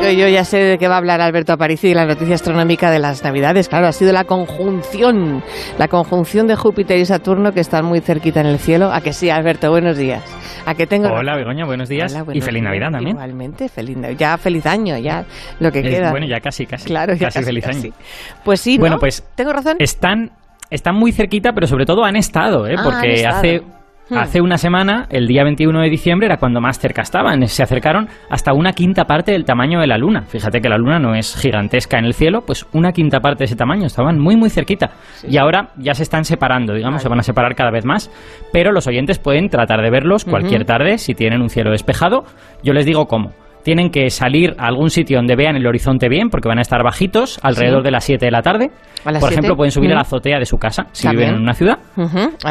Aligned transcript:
digo 0.00 0.10
yo, 0.10 0.28
ya 0.28 0.44
sé 0.44 0.58
de 0.58 0.78
qué 0.78 0.88
va 0.88 0.94
a 0.94 0.98
hablar 0.98 1.20
Alberto 1.20 1.52
Aparici 1.52 1.88
y 1.88 1.94
la 1.94 2.04
noticia 2.06 2.34
astronómica 2.34 2.90
de 2.90 2.98
las 2.98 3.22
Navidades. 3.24 3.68
Claro, 3.68 3.86
ha 3.86 3.92
sido 3.92 4.12
la 4.12 4.24
conjunción, 4.24 5.42
la 5.78 5.88
conjunción 5.88 6.46
de 6.46 6.54
Júpiter 6.56 6.98
y 6.98 7.04
Saturno 7.06 7.52
que 7.52 7.60
están 7.60 7.84
muy 7.84 8.00
cerquita 8.00 8.40
en 8.40 8.46
el 8.46 8.58
cielo. 8.58 8.92
A 8.92 9.00
que 9.00 9.12
sí, 9.12 9.30
Alberto, 9.30 9.70
buenos 9.70 9.96
días. 9.96 10.22
A 10.66 10.74
que 10.74 10.86
tengo... 10.86 11.08
Hola, 11.08 11.36
Begoña, 11.36 11.64
buenos 11.64 11.88
días. 11.88 12.12
Hola, 12.12 12.24
buenos 12.24 12.42
y 12.42 12.44
feliz 12.44 12.60
días. 12.62 12.70
Navidad 12.70 12.90
también. 12.90 13.16
Igualmente, 13.16 13.68
feliz 13.68 13.96
Navidad. 13.96 14.18
Ya 14.18 14.38
feliz 14.38 14.66
año, 14.66 14.98
ya 14.98 15.24
lo 15.60 15.72
que 15.72 15.82
queda. 15.82 16.10
bueno, 16.10 16.26
ya 16.26 16.40
casi, 16.40 16.66
casi. 16.66 16.86
claro, 16.86 17.14
ya 17.14 17.28
casi, 17.28 17.42
feliz 17.42 17.64
casi. 17.64 17.86
año. 17.88 17.96
Pues 18.44 18.60
sí, 18.60 18.76
¿no? 18.76 18.80
Bueno, 18.80 18.98
pues 18.98 19.24
¿Tengo 19.34 19.52
razón? 19.52 19.76
Están, 19.78 20.32
están 20.70 20.94
muy 20.96 21.12
cerquita, 21.12 21.52
pero 21.52 21.66
sobre 21.66 21.86
todo 21.86 22.04
han 22.04 22.16
estado, 22.16 22.66
¿eh? 22.66 22.74
Ah, 22.76 22.80
han 22.80 22.84
porque 22.84 23.14
estado. 23.14 23.36
hace, 23.38 23.62
Hmm. 24.08 24.18
hace 24.18 24.40
una 24.40 24.56
semana, 24.56 25.06
el 25.10 25.26
día 25.26 25.42
21 25.42 25.80
de 25.80 25.90
diciembre, 25.90 26.26
era 26.26 26.36
cuando 26.36 26.60
más 26.60 26.78
cerca 26.78 27.02
estaban. 27.02 27.46
Se 27.48 27.62
acercaron 27.62 28.08
hasta 28.30 28.52
una 28.52 28.72
quinta 28.72 29.04
parte 29.04 29.32
del 29.32 29.44
tamaño 29.44 29.80
de 29.80 29.86
la 29.88 29.98
Luna. 29.98 30.22
Fíjate 30.22 30.60
que 30.60 30.68
la 30.68 30.78
Luna 30.78 30.98
no 30.98 31.14
es 31.14 31.34
gigantesca 31.36 31.98
en 31.98 32.04
el 32.04 32.14
cielo, 32.14 32.42
pues 32.46 32.66
una 32.72 32.92
quinta 32.92 33.20
parte 33.20 33.40
de 33.40 33.44
ese 33.46 33.56
tamaño. 33.56 33.86
Estaban 33.86 34.18
muy, 34.18 34.36
muy 34.36 34.50
cerquita. 34.50 34.92
Y 35.28 35.38
ahora 35.38 35.70
ya 35.76 35.94
se 35.94 36.04
están 36.04 36.24
separando, 36.24 36.72
digamos, 36.74 36.98
Vale. 36.98 37.02
se 37.02 37.08
van 37.08 37.18
a 37.20 37.22
separar 37.22 37.54
cada 37.56 37.70
vez 37.70 37.84
más. 37.84 38.10
Pero 38.52 38.72
los 38.72 38.86
oyentes 38.86 39.18
pueden 39.18 39.48
tratar 39.48 39.82
de 39.82 39.90
verlos 39.90 40.24
cualquier 40.24 40.64
tarde 40.64 40.98
si 40.98 41.14
tienen 41.14 41.42
un 41.42 41.50
cielo 41.50 41.72
despejado. 41.72 42.24
Yo 42.62 42.72
les 42.72 42.86
digo 42.86 43.06
cómo. 43.06 43.32
Tienen 43.66 43.90
que 43.90 44.10
salir 44.10 44.54
a 44.58 44.68
algún 44.68 44.90
sitio 44.90 45.16
donde 45.16 45.34
vean 45.34 45.56
el 45.56 45.66
horizonte 45.66 46.08
bien, 46.08 46.28
porque 46.30 46.46
van 46.48 46.58
a 46.58 46.62
estar 46.62 46.84
bajitos, 46.84 47.40
alrededor 47.42 47.82
de 47.82 47.90
las 47.90 48.04
7 48.04 48.24
de 48.24 48.30
la 48.30 48.40
tarde. 48.40 48.70
¿A 49.04 49.10
las 49.10 49.18
Por 49.20 49.30
siete? 49.30 49.40
ejemplo, 49.40 49.56
pueden 49.56 49.72
subir 49.72 49.90
a 49.90 49.96
la 49.96 50.02
azotea 50.02 50.38
de 50.38 50.46
su 50.46 50.56
casa, 50.56 50.86
si 50.92 51.02
También. 51.02 51.30
viven 51.30 51.34
en 51.34 51.42
una 51.42 51.52
ciudad. 51.52 51.78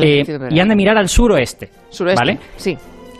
Eh, 0.01 0.25
y 0.51 0.59
han 0.59 0.67
de 0.67 0.75
mirar 0.75 0.97
al 0.97 1.07
suroeste. 1.07 1.69
Suroeste. 1.89 2.19
¿Vale? 2.21 2.39
Sí. 2.57 2.75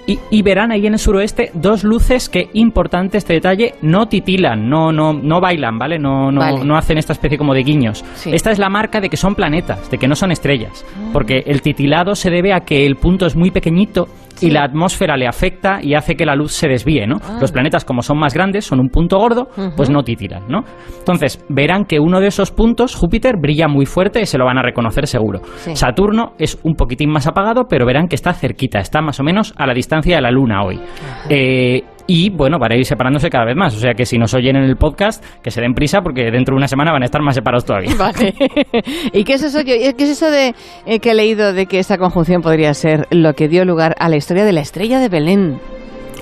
Y, 0.08 0.20
y 0.30 0.42
verán 0.42 0.74
ahí 0.74 0.86
en 0.86 0.92
el 0.92 1.00
suroeste 1.00 1.52
dos 1.54 1.86
luces 1.86 2.28
que, 2.28 2.50
importante 2.54 3.18
este 3.18 3.32
detalle, 3.32 3.76
no 3.82 4.08
titilan, 4.08 4.70
no, 4.70 4.92
no, 4.92 5.14
no 5.14 5.40
bailan, 5.40 5.80
¿vale? 5.80 5.98
No, 5.98 6.34
no, 6.34 6.42
Vale. 6.42 6.66
no 6.66 6.76
hacen 6.76 6.98
esta 6.98 7.14
especie 7.14 7.38
como 7.38 7.54
de 7.54 7.64
guiños. 7.64 8.04
Sí. 8.16 8.30
Esta 8.34 8.52
es 8.52 8.60
la 8.60 8.68
marca 8.70 9.00
de 9.00 9.08
que 9.08 9.16
son 9.16 9.36
planetas, 9.36 9.90
de 9.90 9.98
que 9.98 10.08
no 10.10 10.16
son 10.16 10.32
estrellas. 10.32 10.86
Ah. 10.98 11.12
Porque 11.14 11.44
el 11.48 11.62
titilado 11.62 12.14
se 12.14 12.30
debe 12.30 12.52
a 12.52 12.60
que 12.60 12.86
el 12.86 12.98
punto 12.98 13.26
es 13.26 13.38
muy 13.38 13.52
pequeñito 13.52 14.08
Sí. 14.36 14.48
y 14.48 14.52
la 14.52 14.64
atmósfera 14.64 15.18
le 15.18 15.28
afecta 15.28 15.80
y 15.82 15.94
hace 15.94 16.16
que 16.16 16.26
la 16.26 16.36
luz 16.36 16.52
se 16.54 16.68
desvíe, 16.68 17.08
¿no? 17.08 17.18
Ah. 17.24 17.38
Los 17.40 17.52
planetas, 17.52 17.86
como 17.86 18.02
son 18.02 18.18
más 18.20 18.34
grandes, 18.34 18.66
son 18.66 18.80
un 18.80 18.90
punto 18.90 19.18
gordo, 19.18 19.48
pues 19.76 19.90
no 19.90 20.04
titilan, 20.04 20.44
¿no? 20.48 20.64
Entonces, 21.00 21.44
verán 21.50 21.86
que 21.86 22.00
uno 22.00 22.20
de 22.20 22.28
esos 22.28 22.52
puntos, 22.52 22.96
Júpiter, 22.96 23.38
brilla 23.38 23.68
muy 23.68 23.86
fuerte 23.86 24.22
y 24.22 24.26
se 24.26 24.38
lo 24.38 24.46
van 24.46 24.58
a 24.58 24.62
reconocer 24.62 25.08
seguro. 25.08 25.40
Sí. 25.58 25.76
Saturno 25.76 26.34
es 26.38 26.60
un 26.64 26.76
poquitín 26.76 27.10
más 27.12 27.28
apagado, 27.28 27.66
pero 27.70 27.86
verán 27.86 28.08
que 28.08 28.16
está 28.16 28.34
cerquita, 28.34 28.80
está 28.80 29.02
más 29.02 29.20
o 29.20 29.24
menos 29.24 29.54
a 29.58 29.66
la 29.66 29.74
distancia 29.74 30.16
de 30.16 30.22
la 30.22 30.32
Luna 30.32 30.64
hoy. 30.64 30.80
Eh, 31.30 31.84
y 32.08 32.30
bueno, 32.30 32.60
van 32.60 32.72
a 32.72 32.76
ir 32.76 32.86
separándose 32.86 33.30
cada 33.30 33.46
vez 33.46 33.56
más. 33.56 33.76
O 33.76 33.80
sea 33.80 33.94
que 33.94 34.06
si 34.06 34.18
nos 34.18 34.34
oyen 34.34 34.56
en 34.56 34.64
el 34.64 34.76
podcast, 34.78 35.24
que 35.42 35.52
se 35.52 35.62
den 35.62 35.74
prisa 35.74 36.02
porque 36.02 36.32
dentro 36.32 36.54
de 36.54 36.58
una 36.58 36.68
semana 36.68 36.92
van 36.92 37.02
a 37.02 37.06
estar 37.06 37.22
más 37.22 37.36
separados 37.36 37.66
todavía. 37.66 37.92
Vale. 37.98 38.34
¿Y 39.14 39.24
qué 39.24 39.34
es 39.34 39.44
eso? 39.44 39.62
Yo- 39.62 39.74
¿Qué 39.76 40.04
es 40.04 40.10
eso 40.10 40.30
de 40.30 40.54
eh, 40.86 41.00
que 41.00 41.12
he 41.12 41.16
leído 41.16 41.54
de 41.54 41.66
que 41.66 41.80
esta 41.80 41.98
conjunción 41.98 42.42
podría 42.42 42.74
ser 42.74 43.08
lo 43.12 43.34
que 43.34 43.48
dio 43.48 43.66
lugar 43.66 43.96
a 44.00 44.10
la 44.10 44.16
historia 44.18 44.46
de 44.46 44.52
la 44.54 44.62
estrella 44.62 45.00
de 45.00 45.10
Belén? 45.10 45.60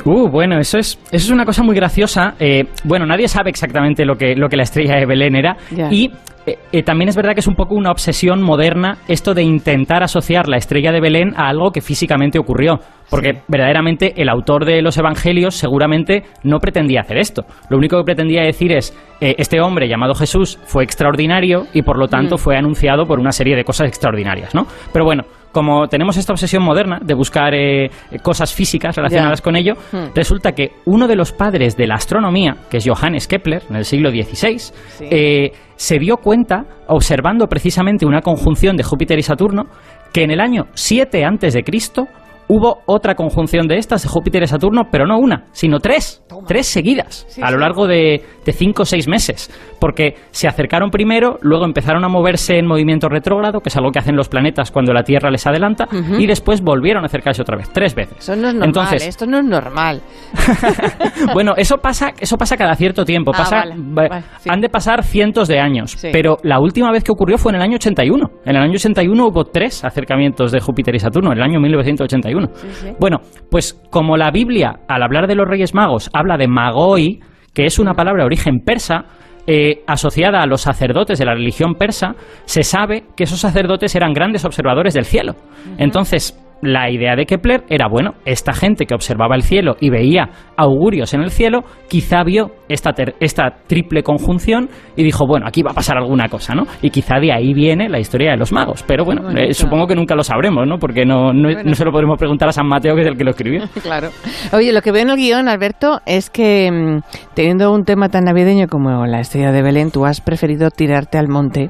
Uh, 0.05 0.27
bueno, 0.29 0.59
eso 0.59 0.77
es, 0.77 0.99
eso 1.11 1.25
es 1.25 1.29
una 1.31 1.45
cosa 1.45 1.63
muy 1.63 1.75
graciosa. 1.75 2.35
Eh, 2.39 2.65
bueno, 2.83 3.05
nadie 3.05 3.27
sabe 3.27 3.49
exactamente 3.49 4.05
lo 4.05 4.15
que, 4.15 4.35
lo 4.35 4.49
que 4.49 4.57
la 4.57 4.63
estrella 4.63 4.95
de 4.97 5.05
Belén 5.05 5.35
era. 5.35 5.55
Y 5.91 6.11
eh, 6.45 6.57
eh, 6.73 6.83
también 6.83 7.07
es 7.07 7.15
verdad 7.15 7.33
que 7.33 7.39
es 7.39 7.47
un 7.47 7.55
poco 7.55 7.73
una 7.73 7.89
obsesión 7.89 8.41
moderna 8.41 8.97
esto 9.07 9.33
de 9.33 9.43
intentar 9.43 10.03
asociar 10.03 10.49
la 10.49 10.57
estrella 10.57 10.91
de 10.91 10.99
Belén 10.99 11.33
a 11.37 11.47
algo 11.47 11.71
que 11.71 11.79
físicamente 11.79 12.37
ocurrió. 12.37 12.79
Porque 13.09 13.43
verdaderamente 13.47 14.13
el 14.21 14.27
autor 14.27 14.65
de 14.65 14.81
los 14.81 14.97
evangelios 14.97 15.55
seguramente 15.55 16.23
no 16.43 16.59
pretendía 16.59 17.01
hacer 17.01 17.17
esto. 17.17 17.43
Lo 17.69 17.77
único 17.77 17.97
que 17.97 18.03
pretendía 18.03 18.41
decir 18.41 18.73
es, 18.73 18.93
eh, 19.21 19.35
este 19.37 19.61
hombre 19.61 19.87
llamado 19.87 20.15
Jesús 20.15 20.59
fue 20.65 20.83
extraordinario 20.83 21.67
y 21.73 21.83
por 21.83 21.97
lo 21.97 22.07
tanto 22.07 22.35
Mm. 22.35 22.39
fue 22.39 22.57
anunciado 22.57 23.05
por 23.05 23.19
una 23.19 23.31
serie 23.31 23.55
de 23.55 23.63
cosas 23.63 23.87
extraordinarias, 23.87 24.53
¿no? 24.55 24.65
Pero 24.91 25.05
bueno, 25.05 25.23
como 25.53 25.87
tenemos 25.87 26.17
esta 26.17 26.33
obsesión 26.33 26.63
moderna 26.63 26.99
de 27.01 27.13
buscar 27.13 27.53
eh, 27.53 27.89
cosas 28.21 28.53
físicas 28.53 28.95
relacionadas 28.97 29.41
con 29.41 29.55
ello, 29.55 29.75
Hmm. 29.93 30.11
resulta 30.15 30.53
que 30.53 30.71
uno 30.85 31.07
de 31.07 31.15
los 31.15 31.31
padres 31.31 31.77
de 31.77 31.87
la 31.87 31.95
astronomía, 31.95 32.55
que 32.69 32.77
es 32.77 32.87
Johannes 32.87 33.27
Kepler, 33.27 33.61
en 33.69 33.75
el 33.75 33.85
siglo 33.85 34.09
XVI, 34.09 34.73
eh, 35.01 35.51
se 35.75 35.99
dio 35.99 36.17
cuenta, 36.17 36.65
observando 36.87 37.47
precisamente 37.47 38.05
una 38.05 38.21
conjunción 38.21 38.75
de 38.75 38.83
Júpiter 38.83 39.19
y 39.19 39.23
Saturno, 39.23 39.65
que 40.11 40.23
en 40.23 40.31
el 40.31 40.39
año 40.39 40.65
7 40.73 41.23
antes 41.23 41.53
de 41.53 41.63
Cristo 41.63 42.07
hubo 42.47 42.79
otra 42.85 43.15
conjunción 43.15 43.67
de 43.67 43.77
estas, 43.77 44.03
de 44.03 44.09
Júpiter 44.09 44.43
y 44.43 44.47
Saturno, 44.47 44.83
pero 44.91 45.05
no 45.05 45.17
una, 45.17 45.45
sino 45.51 45.79
tres, 45.79 46.23
tres 46.47 46.67
seguidas, 46.67 47.25
Sí, 47.29 47.41
a 47.43 47.49
lo 47.51 47.57
largo 47.57 47.87
de, 47.87 48.21
de 48.45 48.51
cinco 48.53 48.83
o 48.83 48.85
seis 48.85 49.07
meses, 49.07 49.49
porque 49.79 50.15
se 50.31 50.47
acercaron 50.47 50.89
primero, 50.89 51.37
luego 51.41 51.65
empezaron 51.65 52.03
a 52.03 52.07
moverse 52.09 52.57
en 52.57 52.65
movimiento 52.67 53.09
retrógrado, 53.09 53.59
que 53.61 53.69
es 53.69 53.77
algo 53.77 53.91
que 53.91 53.99
hacen 53.99 54.15
los 54.15 54.29
planetas 54.29 54.71
cuando 54.71 54.93
la 54.93 55.03
Tierra 55.03 55.29
les 55.31 55.45
adelanta, 55.47 55.87
y 56.17 56.25
después 56.27 56.61
volvieron 56.61 57.03
a 57.03 57.07
acercarse 57.07 57.41
otra 57.41 57.57
vez, 57.57 57.69
tres 57.71 57.95
veces. 57.95 58.17
Eso 58.19 58.35
no 58.35 58.47
es 58.47 58.53
normal, 58.53 58.67
Entonces, 58.69 59.05
¿eh? 59.05 59.09
esto 59.09 59.25
no 59.25 59.37
es 59.39 59.45
normal. 59.45 60.01
bueno, 61.33 61.53
eso 61.57 61.77
pasa, 61.77 62.11
eso 62.19 62.37
pasa 62.37 62.57
cada 62.57 62.75
cierto 62.75 63.05
tiempo. 63.05 63.31
Ah, 63.33 63.37
Pasa, 63.37 63.55
vale, 63.57 63.75
va- 63.77 64.07
vale, 64.09 64.23
sí. 64.39 64.49
Han 64.51 64.61
de 64.61 64.69
pasar 64.69 65.03
cientos 65.03 65.47
de 65.47 65.59
años. 65.59 65.91
Sí. 65.91 66.09
Pero 66.11 66.37
la 66.43 66.59
última 66.59 66.91
vez 66.91 67.03
que 67.03 67.11
ocurrió 67.11 67.37
fue 67.37 67.51
en 67.51 67.57
el 67.57 67.61
año 67.61 67.75
81. 67.75 68.29
En 68.45 68.55
el 68.55 68.61
año 68.61 68.73
81 68.73 69.27
hubo 69.27 69.45
tres 69.45 69.83
acercamientos 69.83 70.51
de 70.51 70.59
Júpiter 70.59 70.95
y 70.95 70.99
Saturno, 70.99 71.31
en 71.31 71.37
el 71.37 71.43
año 71.43 71.59
1981. 71.59 72.32
Sí. 72.73 72.89
Bueno, 72.99 73.17
pues 73.49 73.79
como 73.89 74.17
la 74.17 74.31
Biblia, 74.31 74.79
al 74.87 75.03
hablar 75.03 75.27
de 75.27 75.35
los 75.35 75.47
Reyes 75.47 75.73
Magos, 75.73 76.09
habla 76.13 76.37
de 76.37 76.47
magoi, 76.47 77.19
que 77.53 77.65
es 77.65 77.79
una 77.79 77.93
palabra 77.93 78.23
de 78.23 78.27
origen 78.27 78.59
persa, 78.59 79.05
eh, 79.45 79.83
asociada 79.87 80.41
a 80.41 80.45
los 80.45 80.61
sacerdotes 80.61 81.19
de 81.19 81.25
la 81.25 81.33
religión 81.33 81.75
persa, 81.75 82.15
se 82.45 82.63
sabe 82.63 83.03
que 83.15 83.25
esos 83.25 83.39
sacerdotes 83.39 83.93
eran 83.95 84.13
grandes 84.13 84.45
observadores 84.45 84.93
del 84.93 85.03
cielo. 85.03 85.35
Entonces, 85.77 86.39
la 86.63 86.89
idea 86.89 87.15
de 87.15 87.25
Kepler 87.25 87.63
era, 87.69 87.87
bueno, 87.87 88.13
esta 88.25 88.53
gente 88.53 88.85
que 88.85 88.95
observaba 88.95 89.35
el 89.35 89.43
cielo 89.43 89.75
y 89.79 89.89
veía 89.89 90.29
augurios 90.57 91.13
en 91.13 91.21
el 91.21 91.29
cielo, 91.31 91.63
quizá 91.89 92.23
vio 92.23 92.51
esta, 92.69 92.93
ter- 92.93 93.15
esta 93.19 93.51
triple 93.67 94.03
conjunción 94.03 94.69
y 94.95 95.03
dijo, 95.03 95.25
bueno, 95.27 95.45
aquí 95.47 95.61
va 95.63 95.71
a 95.71 95.73
pasar 95.73 95.97
alguna 95.97 96.27
cosa, 96.29 96.53
¿no? 96.55 96.63
Y 96.81 96.89
quizá 96.89 97.19
de 97.19 97.31
ahí 97.33 97.53
viene 97.53 97.89
la 97.89 97.99
historia 97.99 98.31
de 98.31 98.37
los 98.37 98.51
magos. 98.51 98.83
Pero 98.87 99.03
bueno, 99.05 99.29
eh, 99.31 99.53
supongo 99.53 99.87
que 99.87 99.95
nunca 99.95 100.15
lo 100.15 100.23
sabremos, 100.23 100.65
¿no? 100.67 100.77
Porque 100.77 101.05
no, 101.05 101.33
no, 101.33 101.49
Bueno. 101.53 101.63
no 101.65 101.75
se 101.75 101.85
lo 101.85 101.91
podremos 101.91 102.17
preguntar 102.17 102.49
a 102.49 102.51
San 102.51 102.67
Mateo, 102.67 102.95
que 102.95 103.01
es 103.01 103.07
el 103.07 103.17
que 103.17 103.23
lo 103.23 103.31
escribió. 103.31 103.63
Claro. 103.83 104.09
Oye, 104.53 104.71
lo 104.71 104.81
que 104.81 104.91
veo 104.91 105.01
en 105.03 105.09
el 105.09 105.17
guion, 105.17 105.47
Alberto, 105.49 105.99
es 106.05 106.29
que 106.29 106.71
mm, 106.71 106.99
teniendo 107.35 107.71
un 107.71 107.83
tema 107.83 108.09
tan 108.09 108.23
navideño 108.23 108.67
como 108.67 109.05
la 109.05 109.19
estrella 109.19 109.51
de 109.51 109.61
Belén, 109.61 109.91
tú 109.91 110.05
has 110.05 110.21
preferido 110.21 110.69
tirarte 110.71 111.17
al 111.17 111.27
monte 111.27 111.69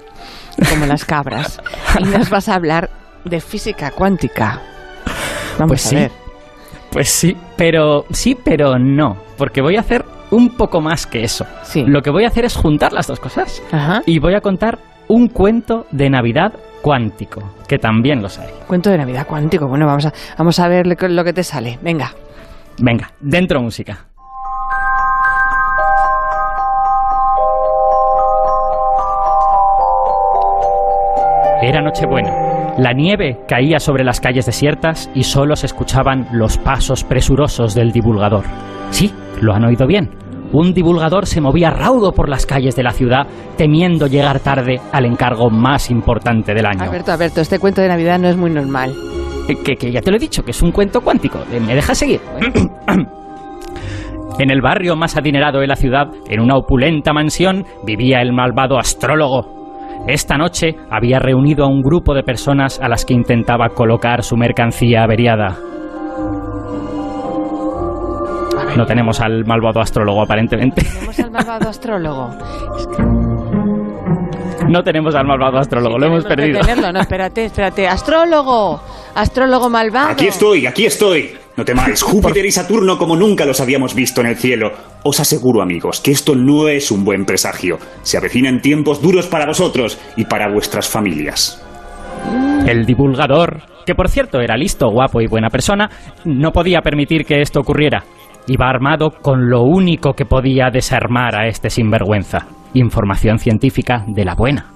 como 0.69 0.85
las 0.85 1.05
cabras 1.05 1.61
y 1.99 2.03
nos 2.03 2.29
vas 2.29 2.47
a 2.49 2.55
hablar 2.55 2.89
de 3.25 3.39
física 3.39 3.91
cuántica. 3.91 4.61
Vamos 5.58 5.68
Pues 5.69 5.86
a 5.86 5.90
sí. 5.90 5.96
ver. 5.96 6.12
Pues 6.91 7.09
sí, 7.09 7.36
pero 7.56 8.06
sí, 8.12 8.36
pero 8.36 8.78
no, 8.78 9.18
porque 9.38 9.62
voy 9.62 9.78
a 9.78 9.80
hacer 9.80 10.06
un 10.31 10.50
poco 10.56 10.80
más 10.81 11.06
que 11.08 11.24
eso. 11.24 11.46
Sí. 11.64 11.84
Lo 11.88 12.02
que 12.02 12.12
voy 12.12 12.24
a 12.25 12.28
hacer 12.28 12.46
es 12.46 12.56
juntar 12.56 12.94
las 12.94 13.08
dos 13.08 13.19
cosas 13.19 13.62
Ajá. 13.72 14.02
y 14.06 14.19
voy 14.19 14.36
a 14.36 14.41
contar 14.41 14.78
un 15.08 15.28
cuento 15.28 15.86
de 15.91 16.09
Navidad 16.09 16.53
cuántico, 16.81 17.41
que 17.68 17.78
también 17.80 18.22
los 18.22 18.38
hay. 18.40 18.50
Cuento 18.68 18.90
de 18.91 18.97
Navidad 18.97 19.25
cuántico. 19.28 19.68
Bueno, 19.68 19.86
vamos 19.88 20.06
a, 20.06 20.14
vamos 20.38 20.59
a 20.59 20.68
ver 20.68 20.86
lo 20.86 20.96
que- 20.96 21.09
lo 21.09 21.24
que 21.24 21.34
te 21.34 21.44
sale. 21.44 21.80
Venga. 21.81 22.14
Venga, 22.80 23.12
dentro 23.20 23.62
música. 23.62 24.06
Era 31.62 31.81
Nochebuena. 31.81 32.53
La 32.78 32.91
nieve 32.94 33.38
caía 33.47 33.79
sobre 33.79 34.03
las 34.03 34.19
calles 34.19 34.45
desiertas 34.47 35.09
y 35.13 35.23
solo 35.23 35.56
se 35.56 35.67
escuchaban 35.67 36.28
los 36.31 36.57
pasos 36.57 37.03
presurosos 37.03 37.75
del 37.75 37.91
divulgador. 37.91 38.45
Sí, 38.89 39.11
lo 39.41 39.53
han 39.53 39.63
oído 39.63 39.85
bien. 39.85 40.09
Un 40.51 40.73
divulgador 40.73 41.25
se 41.25 41.41
movía 41.41 41.69
raudo 41.69 42.11
por 42.11 42.29
las 42.29 42.46
calles 42.46 42.75
de 42.75 42.84
la 42.84 42.91
ciudad, 42.91 43.28
temiendo 43.58 44.08
llegar 44.08 44.40
tarde 44.40 44.79
al 44.91 45.05
encargo 45.05 45.49
más 45.49 45.90
importante 45.91 46.53
del 46.53 46.66
año. 46.66 46.84
Alberto, 46.84 47.11
Alberto, 47.11 47.41
este 47.41 47.59
cuento 47.59 47.81
de 47.81 47.87
Navidad 47.87 48.20
no 48.20 48.28
es 48.28 48.37
muy 48.37 48.52
normal. 48.52 48.93
Eh, 49.49 49.55
Que, 49.64 49.75
que 49.75 49.91
ya 49.91 50.02
te 50.02 50.09
lo 50.11 50.17
he 50.17 50.20
dicho, 50.20 50.43
que 50.43 50.52
es 50.52 50.61
un 50.61 50.72
cuento 50.72 51.02
cuántico. 51.02 51.40
Eh, 51.52 51.59
¿Me 51.59 51.75
dejas 51.75 51.97
seguir? 51.97 52.22
En 54.40 54.49
el 54.49 54.61
barrio 54.61 54.96
más 54.96 55.16
adinerado 55.16 55.59
de 55.59 55.67
la 55.67 55.75
ciudad, 55.75 56.08
en 56.28 56.40
una 56.40 56.55
opulenta 56.55 57.14
mansión, 57.14 57.66
vivía 57.85 58.20
el 58.20 58.34
malvado 58.34 58.79
astrólogo. 58.79 59.62
Esta 60.08 60.38
noche 60.38 60.76
había 60.90 61.20
reunido 61.20 61.64
a 61.64 61.67
un 61.67 61.82
grupo 61.82 62.14
de 62.14 62.23
personas 62.23 62.79
a 62.82 62.90
las 62.90 63.05
que 63.05 63.14
intentaba 63.14 63.70
colocar 63.70 64.23
su 64.23 64.35
mercancía 64.35 65.03
averiada. 65.03 65.58
No 68.76 68.85
tenemos 68.85 69.22
al 69.22 69.46
malvado 69.46 69.79
astrólogo, 69.79 70.22
aparentemente. 70.22 70.84
Tenemos 70.84 71.20
al 71.20 71.32
malvado 71.32 71.70
astrólogo. 71.70 72.29
No 74.67 74.84
tenemos 74.84 75.16
al 75.16 75.26
malvado 75.26 75.59
astrólogo, 75.59 75.97
lo 75.97 76.06
hemos 76.08 76.26
perdido. 76.26 76.59
tenerlo. 76.61 76.91
No, 76.91 76.99
espérate, 76.99 77.46
espérate. 77.46 77.88
Astrólogo. 77.88 78.82
Astrólogo 79.16 79.70
malvado. 79.70 80.09
Aquí 80.09 80.28
estoy, 80.28 80.66
aquí 80.66 80.85
estoy. 80.85 81.32
No 81.55 81.64
temáis, 81.64 82.02
Júpiter 82.02 82.46
y 82.46 82.52
Saturno 82.52 82.97
como 82.97 83.16
nunca 83.16 83.46
los 83.46 83.61
habíamos 83.61 83.94
visto 83.94 84.22
en 84.22 84.28
el 84.28 84.38
cielo. 84.38 84.72
Os 85.03 85.20
aseguro, 85.20 85.61
amigos, 85.61 86.02
que 86.02 86.11
esto 86.11 86.35
no 86.35 86.67
es 86.67 86.90
un 86.90 87.05
buen 87.05 87.26
presagio. 87.26 87.78
Se 88.02 88.17
avecinan 88.17 88.61
tiempos 88.61 89.02
duros 89.02 89.28
para 89.28 89.46
vosotros 89.46 90.00
y 90.17 90.26
para 90.26 90.52
vuestras 90.52 90.90
familias. 90.90 91.64
El 92.66 92.85
divulgador, 92.85 93.61
que 93.85 93.94
por 93.94 94.09
cierto 94.09 94.40
era 94.40 94.58
listo, 94.58 94.90
guapo 94.90 95.22
y 95.22 95.28
buena 95.28 95.50
persona, 95.50 95.90
no 96.26 96.52
podía 96.52 96.82
permitir 96.82 97.23
que 97.26 97.41
esto 97.41 97.59
ocurriera. 97.59 98.03
Iba 98.47 98.67
armado 98.67 99.11
con 99.22 99.49
lo 99.49 99.61
único 99.61 100.14
que 100.14 100.26
podía 100.26 100.70
desarmar 100.72 101.35
a 101.35 101.47
este 101.47 101.70
sinvergüenza. 101.70 102.47
Información 102.73 103.38
científica 103.38 104.03
de 104.08 104.26
la 104.26 104.34
buena. 104.34 104.72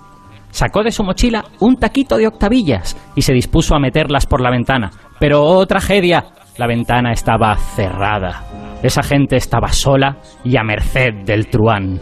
Sacó 0.52 0.84
de 0.84 0.92
su 0.92 1.04
mochila 1.04 1.44
un 1.60 1.78
taquito 1.78 2.18
de 2.18 2.28
octavillas 2.28 2.96
y 3.16 3.24
se 3.24 3.34
dispuso 3.34 3.76
a 3.76 3.80
meterlas 3.80 4.26
por 4.26 4.42
la 4.42 4.52
ventana. 4.52 4.92
Pero 5.20 5.44
oh 5.44 5.66
tragedia, 5.66 6.26
la 6.58 6.68
ventana 6.68 7.12
estaba 7.12 7.56
cerrada. 7.56 8.44
Esa 8.84 9.04
gente 9.04 9.36
estaba 9.36 9.72
sola 9.72 10.18
y 10.44 10.58
a 10.58 10.64
merced 10.64 11.14
del 11.26 11.48
truán. 11.48 12.00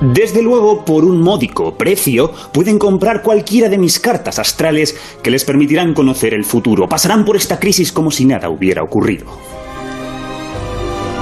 Desde 0.00 0.42
luego, 0.42 0.84
por 0.84 1.04
un 1.04 1.20
módico 1.20 1.76
precio, 1.76 2.32
pueden 2.52 2.78
comprar 2.78 3.22
cualquiera 3.22 3.68
de 3.68 3.78
mis 3.78 4.00
cartas 4.00 4.38
astrales 4.38 5.18
que 5.22 5.30
les 5.30 5.44
permitirán 5.44 5.94
conocer 5.94 6.34
el 6.34 6.44
futuro. 6.44 6.88
Pasarán 6.88 7.24
por 7.24 7.36
esta 7.36 7.60
crisis 7.60 7.92
como 7.92 8.10
si 8.10 8.24
nada 8.24 8.48
hubiera 8.48 8.82
ocurrido. 8.82 9.26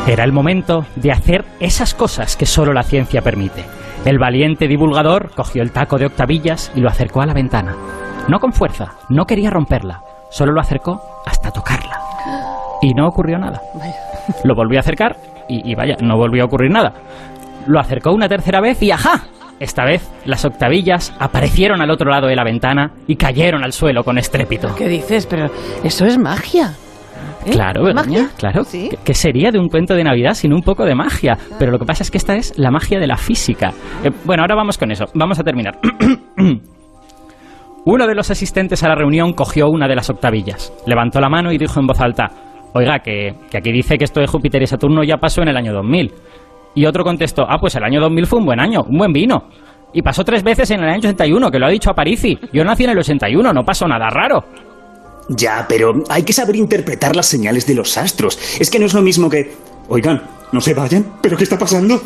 Era 0.06 0.24
el 0.24 0.32
momento 0.32 0.86
de 0.96 1.12
hacer 1.12 1.44
esas 1.60 1.94
cosas 1.94 2.36
que 2.36 2.46
solo 2.46 2.72
la 2.72 2.82
ciencia 2.82 3.22
permite. 3.22 3.64
El 4.04 4.18
valiente 4.18 4.66
divulgador 4.66 5.30
cogió 5.36 5.62
el 5.62 5.70
taco 5.70 5.98
de 5.98 6.06
octavillas 6.06 6.72
y 6.74 6.80
lo 6.80 6.88
acercó 6.88 7.20
a 7.20 7.26
la 7.26 7.34
ventana. 7.34 7.76
No 8.26 8.40
con 8.40 8.52
fuerza, 8.52 8.94
no 9.08 9.26
quería 9.26 9.50
romperla, 9.50 10.02
solo 10.30 10.52
lo 10.52 10.60
acercó 10.60 11.00
hasta 11.24 11.52
tocarla. 11.52 12.11
Y 12.82 12.92
no 12.94 13.06
ocurrió 13.06 13.38
nada. 13.38 13.60
Lo 14.44 14.54
volvió 14.54 14.78
a 14.78 14.80
acercar 14.80 15.16
y, 15.48 15.70
y 15.70 15.74
vaya, 15.74 15.96
no 16.02 16.16
volvió 16.16 16.42
a 16.42 16.46
ocurrir 16.46 16.70
nada. 16.70 16.92
Lo 17.66 17.78
acercó 17.80 18.12
una 18.12 18.28
tercera 18.28 18.60
vez 18.60 18.82
y 18.82 18.90
¡ajá! 18.90 19.24
Esta 19.60 19.84
vez 19.84 20.10
las 20.24 20.44
octavillas 20.44 21.14
aparecieron 21.20 21.80
al 21.80 21.90
otro 21.90 22.10
lado 22.10 22.26
de 22.26 22.34
la 22.34 22.42
ventana 22.42 22.90
y 23.06 23.14
cayeron 23.16 23.62
al 23.62 23.72
suelo 23.72 24.02
con 24.02 24.18
estrépito. 24.18 24.74
¿Qué 24.74 24.88
dices? 24.88 25.26
Pero 25.26 25.46
eso 25.84 26.04
es 26.04 26.18
magia. 26.18 26.72
¿Eh? 27.46 27.50
Claro, 27.52 27.84
Begoña, 27.84 28.02
¿Magia? 28.02 28.30
claro. 28.36 28.64
¿Sí? 28.64 28.88
¿Qué- 28.90 28.98
¿Qué 29.04 29.14
sería 29.14 29.52
de 29.52 29.60
un 29.60 29.68
cuento 29.68 29.94
de 29.94 30.02
Navidad 30.02 30.34
sin 30.34 30.52
un 30.52 30.62
poco 30.62 30.84
de 30.84 30.96
magia? 30.96 31.38
Pero 31.60 31.70
lo 31.70 31.78
que 31.78 31.84
pasa 31.84 32.02
es 32.02 32.10
que 32.10 32.18
esta 32.18 32.34
es 32.34 32.58
la 32.58 32.72
magia 32.72 32.98
de 32.98 33.06
la 33.06 33.16
física. 33.16 33.72
Eh, 34.02 34.10
bueno, 34.24 34.42
ahora 34.42 34.56
vamos 34.56 34.78
con 34.78 34.90
eso. 34.90 35.04
Vamos 35.14 35.38
a 35.38 35.44
terminar. 35.44 35.78
Uno 37.84 38.06
de 38.06 38.14
los 38.14 38.30
asistentes 38.30 38.82
a 38.84 38.88
la 38.88 38.94
reunión 38.94 39.32
cogió 39.32 39.68
una 39.68 39.88
de 39.88 39.96
las 39.96 40.08
octavillas, 40.08 40.72
levantó 40.86 41.20
la 41.20 41.28
mano 41.28 41.50
y 41.52 41.58
dijo 41.58 41.80
en 41.80 41.86
voz 41.88 42.00
alta, 42.00 42.30
Oiga, 42.74 43.00
que, 43.00 43.34
que 43.50 43.58
aquí 43.58 43.72
dice 43.72 43.98
que 43.98 44.04
esto 44.04 44.20
de 44.20 44.26
Júpiter 44.26 44.62
y 44.62 44.66
Saturno 44.66 45.04
ya 45.04 45.16
pasó 45.18 45.42
en 45.42 45.48
el 45.48 45.56
año 45.56 45.72
2000. 45.72 46.12
Y 46.74 46.86
otro 46.86 47.04
contestó, 47.04 47.44
ah, 47.48 47.58
pues 47.60 47.74
el 47.74 47.84
año 47.84 48.00
2000 48.00 48.26
fue 48.26 48.38
un 48.38 48.46
buen 48.46 48.60
año, 48.60 48.82
un 48.88 48.96
buen 48.96 49.12
vino. 49.12 49.48
Y 49.92 50.00
pasó 50.00 50.24
tres 50.24 50.42
veces 50.42 50.70
en 50.70 50.80
el 50.82 50.88
año 50.88 51.00
81, 51.00 51.50
que 51.50 51.58
lo 51.58 51.66
ha 51.66 51.70
dicho 51.70 51.90
a. 51.90 52.38
Yo 52.52 52.64
nací 52.64 52.84
en 52.84 52.90
el 52.90 52.98
81, 52.98 53.52
no 53.52 53.62
pasó 53.62 53.86
nada 53.86 54.08
raro. 54.08 54.44
Ya, 55.28 55.66
pero 55.68 55.92
hay 56.08 56.22
que 56.22 56.32
saber 56.32 56.56
interpretar 56.56 57.14
las 57.14 57.26
señales 57.26 57.66
de 57.66 57.74
los 57.74 57.96
astros. 57.98 58.38
Es 58.58 58.70
que 58.70 58.78
no 58.78 58.86
es 58.86 58.94
lo 58.94 59.02
mismo 59.02 59.28
que... 59.28 59.52
Oigan, 59.88 60.22
no 60.52 60.60
se 60.60 60.72
vayan, 60.72 61.04
pero 61.20 61.36
¿qué 61.36 61.44
está 61.44 61.58
pasando? 61.58 62.00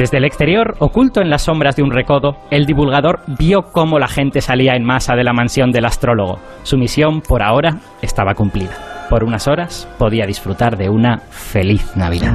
Desde 0.00 0.16
el 0.16 0.24
exterior, 0.24 0.76
oculto 0.78 1.20
en 1.20 1.28
las 1.28 1.42
sombras 1.42 1.76
de 1.76 1.82
un 1.82 1.90
recodo, 1.90 2.38
el 2.50 2.64
divulgador 2.64 3.20
vio 3.38 3.64
cómo 3.70 3.98
la 3.98 4.08
gente 4.08 4.40
salía 4.40 4.74
en 4.74 4.82
masa 4.82 5.14
de 5.14 5.24
la 5.24 5.34
mansión 5.34 5.72
del 5.72 5.84
astrólogo. 5.84 6.38
Su 6.62 6.78
misión, 6.78 7.20
por 7.20 7.42
ahora, 7.42 7.76
estaba 8.00 8.32
cumplida. 8.32 8.70
Por 9.10 9.24
unas 9.24 9.46
horas 9.46 9.86
podía 9.98 10.24
disfrutar 10.24 10.78
de 10.78 10.88
una 10.88 11.18
feliz 11.28 11.94
Navidad. 11.96 12.32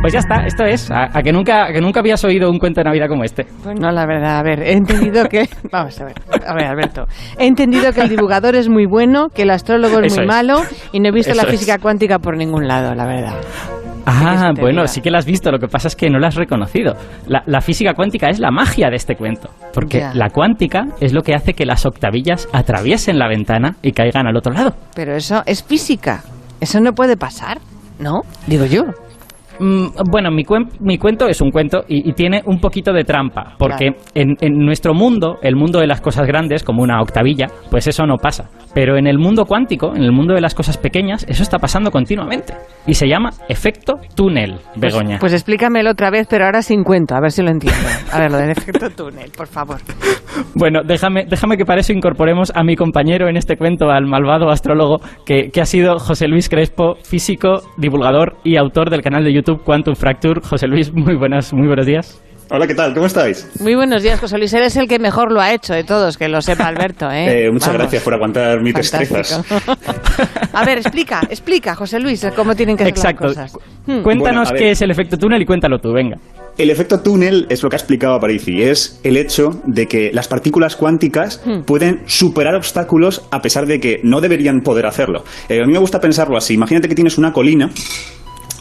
Pues 0.00 0.12
ya 0.12 0.18
está, 0.18 0.44
esto 0.44 0.64
es. 0.64 0.90
A, 0.90 1.16
a 1.16 1.22
que, 1.22 1.32
nunca, 1.32 1.66
a 1.66 1.72
que 1.72 1.80
nunca 1.80 2.00
habías 2.00 2.24
oído 2.24 2.50
un 2.50 2.58
cuento 2.58 2.80
de 2.80 2.86
Navidad 2.86 3.06
como 3.08 3.22
este. 3.22 3.46
Pues 3.62 3.78
no, 3.78 3.92
la 3.92 4.04
verdad, 4.04 4.40
a 4.40 4.42
ver, 4.42 4.62
he 4.64 4.72
entendido 4.72 5.26
que... 5.28 5.48
Vamos 5.70 6.00
a 6.00 6.06
ver, 6.06 6.14
a 6.44 6.54
ver, 6.54 6.66
Alberto. 6.66 7.06
He 7.38 7.46
entendido 7.46 7.92
que 7.92 8.00
el 8.00 8.08
divulgador 8.08 8.56
es 8.56 8.68
muy 8.68 8.86
bueno, 8.86 9.28
que 9.32 9.42
el 9.42 9.50
astrólogo 9.50 10.00
es 10.00 10.06
Eso 10.06 10.16
muy 10.16 10.24
es. 10.24 10.28
malo 10.28 10.62
y 10.90 10.98
no 10.98 11.10
he 11.10 11.12
visto 11.12 11.30
Eso 11.30 11.40
la 11.40 11.44
es. 11.48 11.50
física 11.56 11.78
cuántica 11.78 12.18
por 12.18 12.36
ningún 12.36 12.66
lado, 12.66 12.96
la 12.96 13.06
verdad. 13.06 13.34
Ah, 14.06 14.52
bueno, 14.58 14.82
diga. 14.82 14.86
sí 14.88 15.00
que 15.00 15.10
la 15.10 15.18
has 15.18 15.26
visto, 15.26 15.50
lo 15.50 15.58
que 15.58 15.68
pasa 15.68 15.88
es 15.88 15.96
que 15.96 16.08
no 16.10 16.18
la 16.18 16.28
has 16.28 16.34
reconocido. 16.34 16.94
La, 17.26 17.42
la 17.46 17.60
física 17.60 17.94
cuántica 17.94 18.28
es 18.28 18.38
la 18.38 18.50
magia 18.50 18.90
de 18.90 18.96
este 18.96 19.16
cuento, 19.16 19.50
porque 19.72 19.98
Ya. 20.00 20.14
la 20.14 20.30
cuántica 20.30 20.86
es 21.00 21.12
lo 21.12 21.22
que 21.22 21.34
hace 21.34 21.54
que 21.54 21.64
las 21.66 21.86
octavillas 21.86 22.48
atraviesen 22.52 23.18
la 23.18 23.28
ventana 23.28 23.76
y 23.82 23.92
caigan 23.92 24.26
al 24.26 24.36
otro 24.36 24.52
lado. 24.52 24.74
Pero 24.94 25.14
eso 25.14 25.42
es 25.46 25.62
física. 25.62 26.22
Eso 26.60 26.80
no 26.80 26.92
puede 26.92 27.16
pasar, 27.16 27.58
¿no? 27.98 28.22
Digo 28.46 28.64
yo. 28.66 28.84
Mm, 29.60 29.86
bueno, 30.10 30.30
mi, 30.30 30.44
cuen- 30.44 30.68
mi 30.80 30.98
cuento 30.98 31.28
es 31.28 31.40
un 31.40 31.50
cuento 31.50 31.84
y, 31.88 32.08
y 32.08 32.12
tiene 32.12 32.42
un 32.46 32.58
poquito 32.60 32.92
de 32.92 33.04
trampa, 33.04 33.54
porque 33.58 33.92
Claro. 33.92 34.02
en, 34.14 34.36
en 34.40 34.58
nuestro 34.64 34.94
mundo, 34.94 35.38
el 35.42 35.56
mundo 35.56 35.78
de 35.80 35.86
las 35.86 36.00
cosas 36.00 36.26
grandes, 36.26 36.62
como 36.64 36.82
una 36.82 37.00
octavilla, 37.00 37.46
pues 37.70 37.86
eso 37.86 38.04
no 38.06 38.16
pasa. 38.16 38.50
Pero 38.74 38.96
en 38.96 39.06
el 39.06 39.18
mundo 39.18 39.44
cuántico, 39.44 39.94
en 39.94 40.02
el 40.02 40.10
mundo 40.12 40.34
de 40.34 40.40
las 40.40 40.54
cosas 40.54 40.76
pequeñas, 40.78 41.24
eso 41.28 41.42
está 41.42 41.58
pasando 41.58 41.90
continuamente. 41.92 42.54
Y 42.86 42.94
se 42.94 43.06
llama 43.08 43.30
efecto 43.48 43.94
túnel, 44.16 44.56
Begoña. 44.76 45.18
Pues 45.20 45.32
explícamelo 45.32 45.90
otra 45.92 46.10
vez, 46.10 46.26
pero 46.28 46.44
ahora 46.46 46.60
sin 46.62 46.82
cuento, 46.82 47.14
a 47.14 47.20
ver 47.20 47.30
si 47.30 47.42
lo 47.42 47.50
entiendo. 47.50 47.78
A 48.12 48.18
ver, 48.18 48.30
lo 48.32 48.38
del 48.38 48.50
efecto 48.50 48.90
túnel, 48.90 49.30
por 49.36 49.46
favor. 49.46 49.78
Bueno, 50.56 50.80
déjame, 50.84 51.26
déjame 51.28 51.56
que 51.56 51.64
para 51.64 51.80
eso 51.80 51.92
incorporemos 51.92 52.50
a 52.56 52.64
mi 52.64 52.74
compañero 52.74 53.28
en 53.28 53.36
este 53.36 53.56
cuento, 53.56 53.90
al 53.90 54.06
malvado 54.06 54.50
astrólogo, 54.50 55.00
que, 55.24 55.50
que 55.52 55.60
ha 55.60 55.64
sido 55.64 55.98
José 56.00 56.26
Luis 56.26 56.48
Crespo, 56.48 56.96
físico, 57.04 57.60
divulgador 57.76 58.36
y 58.42 58.56
autor 58.56 58.90
del 58.90 59.00
canal 59.02 59.22
de 59.22 59.32
YouTube 59.32 59.43
Quantum 59.64 59.94
Fracture. 59.94 60.40
José 60.42 60.66
Luis, 60.66 60.92
muy 60.92 61.16
buenas, 61.16 61.52
muy 61.52 61.66
buenos 61.66 61.86
días. 61.86 62.20
Hola, 62.50 62.66
¿qué 62.66 62.74
tal? 62.74 62.92
¿Cómo 62.92 63.06
estáis? 63.06 63.48
Muy 63.60 63.74
buenos 63.74 64.02
días, 64.02 64.20
José 64.20 64.36
Luis. 64.36 64.52
Eres 64.52 64.76
el 64.76 64.86
que 64.86 64.98
mejor 64.98 65.32
lo 65.32 65.40
ha 65.40 65.54
hecho 65.54 65.72
de 65.72 65.82
todos, 65.82 66.18
que 66.18 66.28
lo 66.28 66.42
sepa 66.42 66.66
Alberto, 66.66 67.10
¿eh? 67.10 67.24
Eh, 67.46 67.50
muchas 67.50 67.68
Vamos. 67.68 67.82
gracias 67.82 68.02
por 68.02 68.12
aguantar 68.14 68.60
mis 68.62 68.74
destrezas. 68.74 69.42
A 70.52 70.64
ver, 70.64 70.78
explica, 70.78 71.22
explica, 71.30 71.74
José 71.74 71.98
Luis, 72.00 72.26
cómo 72.36 72.54
tienen 72.54 72.76
que 72.76 72.84
ser 72.84 72.92
Exacto. 72.92 73.28
las 73.28 73.52
cosas. 73.52 73.58
Hmm. 73.86 74.02
Cuéntanos 74.02 74.50
Bueno, 74.50 74.58
qué 74.58 74.70
es 74.72 74.82
el 74.82 74.90
efecto 74.90 75.16
túnel 75.16 75.40
y 75.42 75.46
cuéntalo 75.46 75.78
tú, 75.78 75.92
venga. 75.92 76.18
El 76.56 76.70
efecto 76.70 77.00
túnel 77.00 77.46
es 77.48 77.62
lo 77.62 77.68
que 77.68 77.76
ha 77.76 77.78
explicado 77.78 78.20
Parisi, 78.20 78.62
es 78.62 79.00
el 79.02 79.16
hecho 79.16 79.60
de 79.64 79.86
que 79.86 80.12
las 80.12 80.28
partículas 80.28 80.76
cuánticas 80.76 81.42
pueden 81.66 82.02
superar 82.06 82.54
obstáculos 82.54 83.26
a 83.32 83.40
pesar 83.40 83.66
de 83.66 83.80
que 83.80 84.00
no 84.04 84.20
deberían 84.20 84.60
poder 84.60 84.86
hacerlo. 84.86 85.24
Eh, 85.48 85.60
a 85.60 85.66
mí 85.66 85.72
me 85.72 85.80
gusta 85.80 85.98
pensarlo 86.00 86.36
así. 86.36 86.54
Imagínate 86.54 86.88
que 86.88 86.94
tienes 86.94 87.18
una 87.18 87.32
colina, 87.32 87.70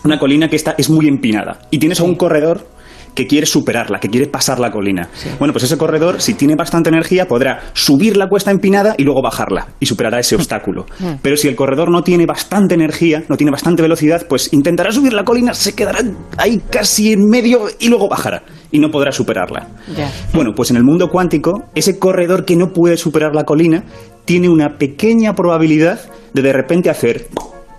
una 0.04 0.20
colina 0.20 0.50
que 0.50 0.56
está, 0.56 0.76
es 0.78 0.90
muy 0.90 1.08
empinada, 1.08 1.60
y 1.72 1.80
tienes 1.80 2.00
a 2.00 2.04
un 2.04 2.16
corredor 2.16 2.68
que 3.14 3.28
quiere 3.28 3.46
superarla, 3.46 4.00
que 4.00 4.10
quiere 4.10 4.28
pasar 4.28 4.60
la 4.60 4.72
colina. 4.72 5.10
Bueno, 5.40 5.54
pues 5.54 5.64
ese 5.66 5.78
corredor, 5.78 6.22
si 6.22 6.34
tiene 6.34 6.56
bastante 6.56 6.90
energía, 6.90 7.28
podrá 7.28 7.62
subir 7.74 8.18
la 8.18 8.28
cuesta 8.28 8.52
empinada 8.52 8.96
y 8.98 9.04
luego 9.04 9.22
bajarla 9.22 9.68
y 9.80 9.86
superará 9.86 10.20
ese 10.20 10.36
obstáculo. 10.36 10.86
Pero 11.22 11.38
si 11.38 11.48
el 11.48 11.56
corredor 11.56 11.92
no 11.92 12.04
tiene 12.04 12.26
bastante 12.26 12.76
energía, 12.76 13.24
no 13.30 13.38
tiene 13.38 13.52
bastante 13.52 13.82
velocidad, 13.82 14.26
pues 14.28 14.52
intentará 14.54 14.92
subir 14.92 15.14
la 15.14 15.24
colina, 15.24 15.54
se 15.54 15.76
quedará 15.76 16.00
ahí 16.38 16.62
casi 16.70 17.14
en 17.14 17.28
medio 17.30 17.68
y 17.80 17.90
luego 17.90 18.10
bajará 18.10 18.44
y 18.72 18.80
no 18.80 18.90
podrá 18.90 19.12
superarla. 19.12 19.68
Bueno, 20.34 20.54
pues 20.56 20.72
en 20.72 20.78
el 20.78 20.84
mundo 20.84 21.10
cuántico, 21.10 21.66
ese 21.76 22.00
corredor 22.00 22.46
que 22.46 22.56
no 22.56 22.74
puede 22.74 22.98
superar 22.98 23.36
la 23.36 23.44
colina 23.44 23.84
tiene 24.26 24.50
una 24.50 24.78
pequeña 24.78 25.36
probabilidad 25.36 26.00
de 26.34 26.42
de 26.42 26.54
repente 26.54 26.90
hacer 26.90 27.28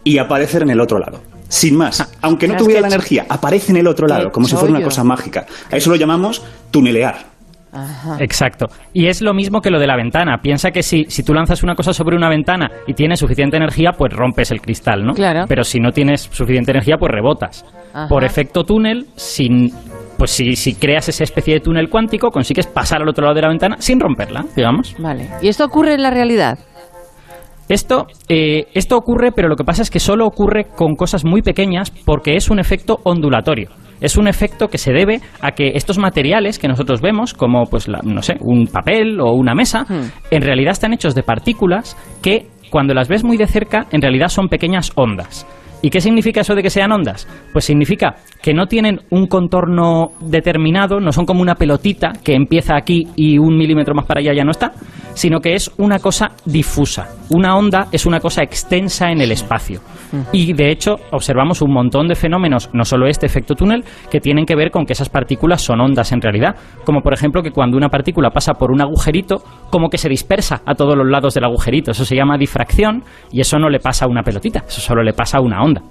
y 0.05 0.19
aparecer 0.19 0.63
en 0.63 0.71
el 0.71 0.81
otro 0.81 0.99
lado. 0.99 1.34
Sin 1.55 1.77
más, 1.77 2.05
aunque 2.21 2.49
no 2.49 2.57
tuviera 2.57 2.81
la 2.81 2.89
energía, 2.89 3.27
aparece 3.29 3.71
en 3.71 3.79
el 3.79 3.87
otro 3.87 4.09
lado, 4.09 4.31
como 4.33 4.49
si 4.49 4.57
fuera 4.57 4.75
una 4.75 4.83
cosa 4.83 5.05
mágica. 5.05 5.47
A 5.71 5.77
eso 5.77 5.89
lo 5.89 5.95
llamamos 5.95 6.45
tunelear. 6.73 7.15
Ajá. 7.73 8.17
Exacto. 8.19 8.67
Y 8.93 9.07
es 9.07 9.23
lo 9.23 9.33
mismo 9.35 9.61
que 9.61 9.71
lo 9.71 9.79
de 9.79 9.87
la 9.87 9.95
ventana. 9.95 10.39
Piensa 10.43 10.73
que 10.73 10.83
si, 10.83 11.05
si 11.05 11.23
tú 11.23 11.33
lanzas 11.33 11.63
una 11.63 11.77
cosa 11.77 11.93
sobre 11.93 12.17
una 12.17 12.29
ventana 12.29 12.69
y 12.89 12.95
tienes 12.95 13.21
suficiente 13.21 13.57
energía, 13.57 13.93
pues 13.97 14.13
rompes 14.13 14.51
el 14.51 14.61
cristal, 14.61 15.05
¿no? 15.05 15.15
Claro. 15.15 15.45
Pero 15.47 15.63
si 15.63 15.79
no 15.79 15.93
tienes 15.93 16.23
suficiente 16.23 16.73
energía, 16.73 16.97
pues 16.99 17.13
rebotas. 17.13 17.65
Ajá. 17.93 18.09
Por 18.09 18.25
efecto 18.25 18.65
túnel, 18.65 19.07
sin, 19.15 19.71
pues 20.19 20.33
si, 20.33 20.57
si 20.57 20.75
creas 20.75 21.09
esa 21.09 21.23
especie 21.23 21.55
de 21.55 21.61
túnel 21.61 21.89
cuántico, 21.89 22.31
consigues 22.33 22.67
pasar 22.67 23.01
al 23.01 23.09
otro 23.09 23.27
lado 23.27 23.37
de 23.37 23.43
la 23.43 23.49
ventana 23.49 23.77
sin 23.79 24.01
romperla, 24.01 24.45
digamos. 24.57 24.97
Vale. 24.99 25.29
¿Y 25.41 25.47
esto 25.47 25.65
ocurre 25.65 25.95
en 25.95 26.03
la 26.03 26.11
realidad? 26.11 26.59
Esto, 27.69 28.07
eh, 28.29 28.67
esto 28.75 28.97
ocurre, 28.97 29.33
pero 29.33 29.49
lo 29.49 29.57
que 29.57 29.65
pasa 29.65 29.83
es 29.83 29.91
que 29.91 30.01
solo 30.01 30.27
ocurre 30.27 30.67
con 30.77 30.95
cosas 30.97 31.25
muy 31.25 31.41
pequeñas 31.43 31.91
porque 31.91 32.37
es 32.37 32.51
un 32.51 32.59
efecto 32.59 32.99
ondulatorio. 33.05 33.71
Es 34.01 34.17
un 34.17 34.29
efecto 34.29 34.69
que 34.69 34.77
se 34.77 34.93
debe 34.93 35.21
a 35.41 35.53
que 35.53 35.69
estos 35.75 35.97
materiales 35.99 36.59
que 36.59 36.69
nosotros 36.69 37.01
vemos, 37.01 37.33
como 37.33 37.65
pues 37.65 37.89
la- 37.89 38.01
no 38.05 38.21
sé, 38.21 38.37
un 38.41 38.67
papel 38.67 39.19
o 39.21 39.33
una 39.33 39.55
mesa, 39.55 39.87
Hmm. 39.89 40.11
en 40.31 40.43
realidad 40.43 40.73
están 40.73 40.93
hechos 40.93 41.15
de 41.15 41.23
partículas 41.23 41.97
que 42.23 42.49
cuando 42.71 42.93
las 42.93 43.09
ves 43.09 43.25
muy 43.25 43.37
de 43.39 43.47
cerca, 43.47 43.87
en 43.93 44.03
realidad 44.03 44.29
son 44.29 44.49
pequeñas 44.49 44.91
ondas. 44.97 45.47
¿Y 45.81 45.91
qué 45.91 46.01
significa 46.01 46.41
eso 46.41 46.55
de 46.55 46.63
que 46.63 46.71
sean 46.71 46.93
ondas? 46.93 47.29
Pues 47.53 47.67
significa 47.67 48.17
que 48.43 48.55
no 48.55 48.67
tienen 48.67 49.01
un 49.11 49.27
contorno 49.27 50.13
determinado, 50.21 50.99
no 50.99 51.13
son 51.13 51.27
como 51.27 51.43
una 51.43 51.55
pelotita 51.57 52.13
que 52.25 52.35
empieza 52.35 52.75
aquí 52.75 53.05
y 53.17 53.39
un 53.39 53.57
milímetro 53.57 53.95
más 53.95 54.07
para 54.07 54.21
allá 54.21 54.33
ya 54.35 54.45
no 54.45 54.51
está, 54.51 54.73
sino 55.15 55.41
que 55.41 55.55
es 55.55 55.71
una 55.79 55.99
cosa 55.99 56.33
difusa. 56.45 57.09
Una 57.31 57.57
onda 57.57 57.89
es 57.93 58.07
una 58.07 58.21
cosa 58.21 58.43
extensa 58.43 59.11
en 59.11 59.21
el 59.21 59.33
espacio. 59.33 59.81
Y 60.33 60.53
de 60.53 60.71
hecho, 60.71 60.97
observamos 61.11 61.61
un 61.63 61.73
montón 61.73 62.07
de 62.07 62.15
fenómenos, 62.15 62.71
no 62.73 62.85
solo 62.85 63.07
este 63.07 63.27
efecto 63.27 63.55
túnel, 63.55 63.85
que 64.11 64.21
tienen 64.21 64.47
que 64.47 64.55
ver 64.55 64.71
con 64.71 64.85
que 64.85 64.93
esas 64.93 65.09
partículas 65.09 65.63
son 65.63 65.81
ondas 65.81 66.13
en 66.13 66.21
realidad. 66.21 66.55
Como 66.85 67.01
por 67.01 67.15
ejemplo 67.15 67.43
que 67.43 67.51
cuando 67.51 67.77
una 67.77 67.89
partícula 67.89 68.31
pasa 68.31 68.53
por 68.55 68.71
un 68.71 68.81
agujerito, 68.81 69.43
como 69.71 69.89
que 69.89 69.99
se 69.99 70.09
dispersa 70.09 70.63
a 70.65 70.75
todos 70.75 70.97
los 70.97 71.09
lados 71.09 71.35
del 71.35 71.45
agujerito. 71.45 71.91
Eso 71.91 72.05
se 72.05 72.15
llama 72.15 72.39
difracción 72.39 73.03
y 73.33 73.41
eso 73.41 73.59
no 73.59 73.69
le 73.69 73.81
pasa 73.81 74.05
a 74.05 74.09
una 74.09 74.23
pelotita, 74.23 74.65
eso 74.67 74.81
solo 74.81 75.03
le 75.03 75.13
pasa 75.13 75.39
a 75.39 75.41
una 75.41 75.63
onda. 75.63 75.83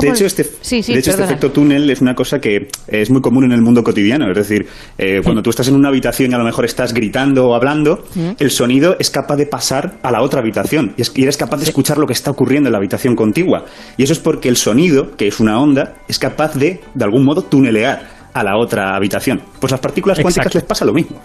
De 0.00 0.08
hecho, 0.08 0.26
este, 0.26 0.42
de 0.42 0.98
hecho 0.98 1.10
este 1.10 1.24
efecto 1.24 1.50
túnel 1.50 1.90
es 1.90 2.00
una 2.00 2.14
cosa 2.14 2.38
que 2.38 2.68
es 2.86 3.10
muy 3.10 3.20
común 3.20 3.44
en 3.44 3.52
el 3.52 3.62
mundo 3.62 3.82
cotidiano. 3.82 4.30
Es 4.30 4.36
decir, 4.36 4.66
eh, 4.96 5.20
cuando 5.22 5.42
tú 5.42 5.50
estás 5.50 5.68
en 5.68 5.74
una 5.74 5.88
habitación 5.88 6.30
y 6.30 6.34
a 6.34 6.38
lo 6.38 6.44
mejor 6.44 6.64
estás 6.64 6.92
gritando 6.92 7.48
o 7.48 7.54
hablando, 7.54 8.04
el 8.38 8.50
sonido 8.50 8.96
es 8.98 9.10
capaz 9.10 9.36
de 9.36 9.46
pasar 9.46 9.98
a 10.02 10.10
la 10.10 10.22
otra 10.22 10.40
habitación 10.40 10.94
y, 10.96 11.22
eres 11.22 11.36
capaz 11.36 11.58
de 11.58 11.64
escuchar 11.64 11.98
lo 11.98 12.06
que 12.06 12.12
está 12.12 12.30
ocurriendo 12.30 12.68
en 12.68 12.72
la 12.72 12.78
habitación 12.78 13.14
contigua. 13.14 13.64
Y 13.96 14.02
eso 14.02 14.12
es 14.12 14.18
porque 14.18 14.48
el 14.48 14.56
sonido, 14.56 15.16
que 15.16 15.28
es 15.28 15.40
una 15.40 15.60
onda, 15.60 15.96
es 16.08 16.18
capaz 16.18 16.54
de, 16.54 16.80
de 16.94 17.04
algún 17.04 17.24
modo, 17.24 17.42
tunelear 17.42 18.08
a 18.32 18.44
la 18.44 18.56
otra 18.56 18.94
habitación. 18.96 19.42
Pues 19.60 19.72
a 19.72 19.76
las 19.76 19.80
partículas 19.80 20.20
cuánticas 20.20 20.54
les 20.54 20.64
pasa 20.64 20.84
lo 20.84 20.92
mismo. 20.92 21.20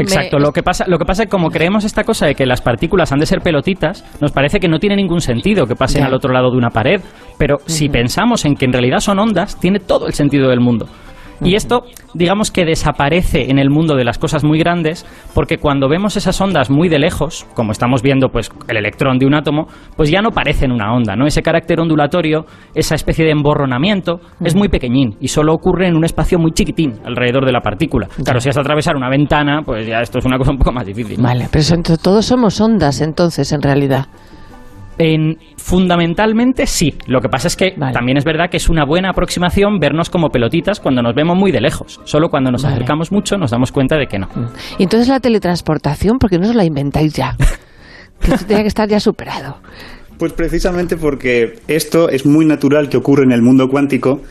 Exacto. 0.00 0.38
Lo 0.38 0.52
que 0.52 0.62
pasa, 0.62 0.84
lo 0.86 0.98
que 0.98 1.04
pasa 1.04 1.22
es 1.22 1.26
que 1.26 1.30
como 1.30 1.48
creemos 1.48 1.84
esta 1.84 2.04
cosa 2.04 2.26
de 2.26 2.34
que 2.34 2.44
las 2.46 2.60
partículas 2.60 3.10
han 3.12 3.18
de 3.18 3.26
ser 3.26 3.40
pelotitas, 3.40 4.04
nos 4.20 4.32
parece 4.32 4.60
que 4.60 4.68
no 4.68 4.78
tiene 4.78 4.96
ningún 4.96 5.20
sentido 5.20 5.66
que 5.66 5.74
pasen 5.74 6.04
al 6.04 6.14
otro 6.14 6.32
lado 6.32 6.50
de 6.50 6.58
una 6.58 6.70
pared. 6.70 7.00
Pero 7.38 7.56
si 7.66 7.88
pensamos 7.88 8.44
en 8.44 8.54
que 8.54 8.66
en 8.66 8.72
realidad 8.72 8.98
son 9.00 9.18
ondas, 9.18 9.58
tiene 9.58 9.80
todo 9.80 10.06
el 10.06 10.12
sentido 10.12 10.48
del 10.48 10.60
mundo. 10.60 10.86
Y 11.42 11.54
esto, 11.54 11.84
digamos 12.14 12.50
que 12.50 12.64
desaparece 12.64 13.50
en 13.50 13.58
el 13.58 13.70
mundo 13.70 13.94
de 13.94 14.04
las 14.04 14.18
cosas 14.18 14.44
muy 14.44 14.58
grandes, 14.58 15.06
porque 15.34 15.58
cuando 15.58 15.88
vemos 15.88 16.16
esas 16.16 16.40
ondas 16.40 16.70
muy 16.70 16.88
de 16.88 16.98
lejos, 16.98 17.46
como 17.54 17.72
estamos 17.72 18.02
viendo 18.02 18.28
pues 18.28 18.50
el 18.68 18.76
electrón 18.76 19.18
de 19.18 19.26
un 19.26 19.34
átomo, 19.34 19.66
pues 19.96 20.10
ya 20.10 20.22
no 20.22 20.30
parecen 20.30 20.72
una 20.72 20.92
onda, 20.94 21.14
¿no? 21.16 21.26
Ese 21.26 21.42
carácter 21.42 21.80
ondulatorio, 21.80 22.46
esa 22.74 22.94
especie 22.94 23.24
de 23.24 23.32
emborronamiento, 23.32 24.20
es 24.42 24.54
muy 24.54 24.68
pequeñín 24.68 25.16
y 25.20 25.28
solo 25.28 25.52
ocurre 25.52 25.88
en 25.88 25.96
un 25.96 26.04
espacio 26.04 26.38
muy 26.38 26.52
chiquitín 26.52 26.94
alrededor 27.04 27.44
de 27.44 27.52
la 27.52 27.60
partícula. 27.60 28.08
Claro, 28.24 28.40
si 28.40 28.48
has 28.48 28.54
de 28.54 28.60
atravesar 28.60 28.96
una 28.96 29.10
ventana, 29.10 29.62
pues 29.64 29.86
ya 29.86 30.00
esto 30.00 30.18
es 30.18 30.24
una 30.24 30.38
cosa 30.38 30.52
un 30.52 30.58
poco 30.58 30.72
más 30.72 30.86
difícil. 30.86 31.20
Vale, 31.20 31.48
pero 31.50 31.64
todos 32.02 32.26
somos 32.26 32.60
ondas 32.60 33.00
entonces, 33.00 33.52
en 33.52 33.62
realidad. 33.62 34.06
En, 34.98 35.38
fundamentalmente 35.56 36.66
sí. 36.66 36.94
Lo 37.06 37.20
que 37.20 37.28
pasa 37.28 37.48
es 37.48 37.56
que 37.56 37.72
también 37.92 38.16
es 38.16 38.24
verdad 38.24 38.48
que 38.50 38.56
es 38.56 38.68
una 38.68 38.84
buena 38.84 39.10
aproximación 39.10 39.78
vernos 39.78 40.10
como 40.10 40.28
pelotitas 40.28 40.80
cuando 40.80 41.02
nos 41.02 41.14
vemos 41.14 41.36
muy 41.36 41.52
de 41.52 41.60
lejos. 41.60 42.00
Solo 42.04 42.28
cuando 42.28 42.50
nos 42.50 42.64
acercamos 42.64 43.12
mucho 43.12 43.36
nos 43.36 43.50
damos 43.50 43.72
cuenta 43.72 43.96
de 43.96 44.06
que 44.06 44.18
no. 44.18 44.26
Mm. 44.26 44.46
Y 44.78 44.82
entonces 44.84 45.08
la 45.08 45.20
teletransportación, 45.20 46.18
¿por 46.18 46.30
qué 46.30 46.38
no 46.38 46.48
os 46.48 46.54
la 46.54 46.64
inventáis 46.64 47.12
ya? 47.12 47.36
que 48.20 48.32
esto 48.32 48.46
tenía 48.46 48.62
que 48.62 48.68
estar 48.68 48.88
ya 48.88 49.00
superado. 49.00 49.58
Pues 50.18 50.32
precisamente 50.32 50.96
porque 50.96 51.58
esto 51.68 52.08
es 52.08 52.24
muy 52.24 52.46
natural 52.46 52.88
que 52.88 52.96
ocurre 52.96 53.24
en 53.24 53.32
el 53.32 53.42
mundo 53.42 53.68
cuántico 53.68 54.22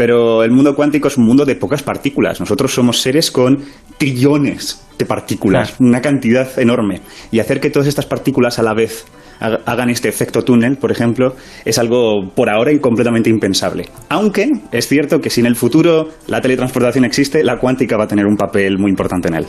pero 0.00 0.42
el 0.42 0.50
mundo 0.50 0.74
cuántico 0.74 1.08
es 1.08 1.18
un 1.18 1.26
mundo 1.26 1.44
de 1.44 1.56
pocas 1.56 1.82
partículas. 1.82 2.40
Nosotros 2.40 2.72
somos 2.72 3.02
seres 3.02 3.30
con 3.30 3.58
trillones 3.98 4.82
de 4.98 5.04
partículas, 5.04 5.74
una 5.78 6.00
cantidad 6.00 6.58
enorme. 6.58 7.02
Y 7.30 7.38
hacer 7.38 7.60
que 7.60 7.68
todas 7.68 7.86
estas 7.86 8.06
partículas 8.06 8.58
a 8.58 8.62
la 8.62 8.72
vez 8.72 9.04
hagan 9.40 9.90
este 9.90 10.08
efecto 10.08 10.42
túnel, 10.42 10.76
por 10.76 10.92
ejemplo, 10.92 11.34
es 11.64 11.78
algo 11.78 12.30
por 12.34 12.50
ahora 12.50 12.70
completamente 12.80 13.30
impensable. 13.30 13.86
Aunque 14.08 14.50
es 14.70 14.86
cierto 14.86 15.20
que 15.20 15.30
si 15.30 15.40
en 15.40 15.46
el 15.46 15.56
futuro 15.56 16.08
la 16.26 16.40
teletransportación 16.40 17.04
existe, 17.04 17.42
la 17.42 17.58
cuántica 17.58 17.96
va 17.96 18.04
a 18.04 18.06
tener 18.06 18.26
un 18.26 18.36
papel 18.36 18.78
muy 18.78 18.90
importante 18.90 19.28
en 19.28 19.34
él. 19.34 19.46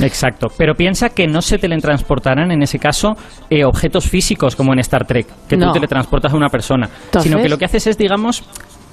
Exacto. 0.00 0.48
Pero 0.56 0.74
piensa 0.74 1.10
que 1.10 1.26
no 1.26 1.42
se 1.42 1.58
teletransportarán 1.58 2.50
en 2.50 2.62
ese 2.62 2.78
caso 2.78 3.14
eh, 3.50 3.64
objetos 3.64 4.08
físicos 4.08 4.56
como 4.56 4.72
en 4.72 4.78
Star 4.80 5.06
Trek, 5.06 5.26
que 5.48 5.56
tú 5.56 5.72
teletransportas 5.72 6.32
a 6.32 6.36
una 6.36 6.48
persona, 6.48 6.88
sino 7.20 7.38
que 7.42 7.48
lo 7.48 7.58
que 7.58 7.64
haces 7.64 7.86
es, 7.88 7.98
digamos, 7.98 8.44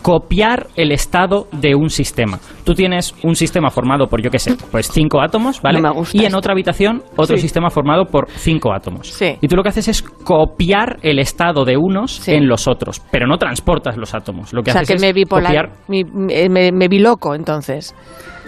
copiar 0.02 0.68
el 0.76 0.92
estado 0.92 1.48
de 1.52 1.76
un 1.76 1.90
sistema. 1.90 2.40
Tú 2.64 2.74
tienes 2.74 3.14
un 3.24 3.36
sistema 3.36 3.70
formado 3.70 4.08
por, 4.08 4.22
yo 4.22 4.30
qué 4.30 4.40
sé, 4.40 4.56
pues 4.72 4.90
cinco 4.92 5.22
átomos, 5.22 5.62
¿vale? 5.62 5.82
y 6.14 6.26
en 6.26 6.36
otra 6.36 6.54
habitación 6.54 7.04
otro 7.16 7.38
sistema 7.38 7.70
formado 7.70 8.06
por 8.06 8.30
cinco 8.30 8.74
átomos. 8.74 9.22
Y 9.42 9.48
tú 9.48 9.56
lo 9.56 9.64
que 9.64 9.70
haces 9.70 9.88
es 9.88 10.02
copiar 10.02 10.98
el 11.02 11.20
estado 11.20 11.66
de 11.66 11.78
unos 11.78 12.28
en 12.28 12.48
los 12.48 12.68
otros, 12.68 13.02
pero 13.12 13.28
no 13.28 13.38
transportas 13.38 13.98
los 13.98 14.14
átomos. 14.14 14.54
Lo 14.54 14.64
que 14.64 14.72
o 14.72 14.74
sea, 14.74 14.84
que 14.84 14.98
me 14.98 15.14
bipolar, 15.14 15.72
me, 15.88 16.72
me, 16.72 16.88
vi 16.88 17.00
loco, 17.00 17.36
entonces. 17.36 17.96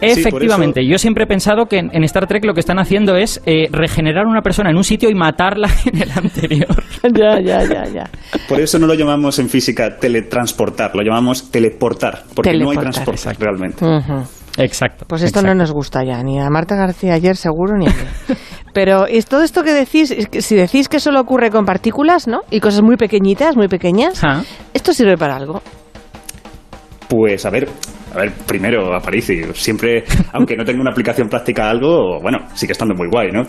Efectivamente, 0.01 0.86
yo 0.86 0.98
siempre 0.98 1.25
he 1.25 1.27
pensado 1.27 1.65
que 1.67 1.77
en, 1.77 2.03
Star 2.03 2.27
Trek 2.27 2.43
lo 2.46 2.53
que 2.53 2.60
están 2.60 2.79
haciendo 2.79 3.15
es 3.15 3.41
eh, 3.46 3.67
regenerar 3.72 4.25
una 4.25 4.41
persona 4.41 4.70
en 4.70 4.77
un 4.77 4.84
sitio 4.84 5.10
y 5.10 5.15
matarla 5.15 5.70
en 5.86 6.01
el 6.01 6.12
anterior. 6.12 6.84
ya, 7.13 7.39
ya, 7.39 7.63
ya, 7.63 7.86
ya. 7.86 8.10
Por 8.50 8.60
eso 8.60 8.79
no 8.79 8.88
lo 8.88 8.96
llamamos 8.96 9.39
en 9.39 9.50
física 9.50 9.98
teletransportar, 9.98 10.96
lo 10.96 11.03
llamamos 11.03 11.51
teleportar, 11.51 12.24
porque 12.34 12.58
no 12.58 12.72
hay 12.72 12.77
transporte 12.77 13.34
realmente. 13.39 13.86
Exacto. 14.58 15.05
Pues 15.08 15.22
esto 15.24 15.41
no 15.41 15.53
nos 15.55 15.72
gusta 15.72 16.03
ya, 16.03 16.22
ni 16.24 16.39
a 16.39 16.50
Marta 16.50 16.75
García 16.75 17.13
ayer 17.13 17.38
seguro, 17.38 17.77
ni 17.77 17.88
a 17.88 17.89
mí. 17.89 18.36
Pero 18.74 19.05
es 19.05 19.25
todo 19.25 19.43
esto 19.43 19.63
que 19.63 19.74
decís, 19.74 20.15
si 20.39 20.55
decís 20.55 20.88
que 20.88 21.00
solo 21.00 21.20
ocurre 21.20 21.50
con 21.50 21.65
partículas, 21.65 22.27
¿no? 22.27 22.41
Y 22.50 22.60
cosas 22.62 22.81
muy 22.81 22.96
pequeñitas, 22.96 23.55
muy 23.58 23.67
pequeñas, 23.67 24.24
ah. 24.24 24.43
¿esto 24.74 24.93
sirve 24.93 25.17
para 25.17 25.36
algo? 25.36 25.62
Pues 27.10 27.46
a 27.46 27.50
ver, 27.50 27.67
a 28.13 28.18
ver, 28.18 28.32
primero, 28.46 28.94
Aparici, 28.94 29.41
siempre, 29.53 30.03
aunque 30.34 30.56
no 30.56 30.65
tenga 30.65 30.82
una 30.82 30.91
aplicación 30.91 31.30
práctica 31.30 31.70
algo, 31.70 32.20
bueno, 32.22 32.39
sigue 32.53 32.74
estando 32.74 32.94
muy 32.94 33.08
guay, 33.08 33.32
¿no? 33.32 33.44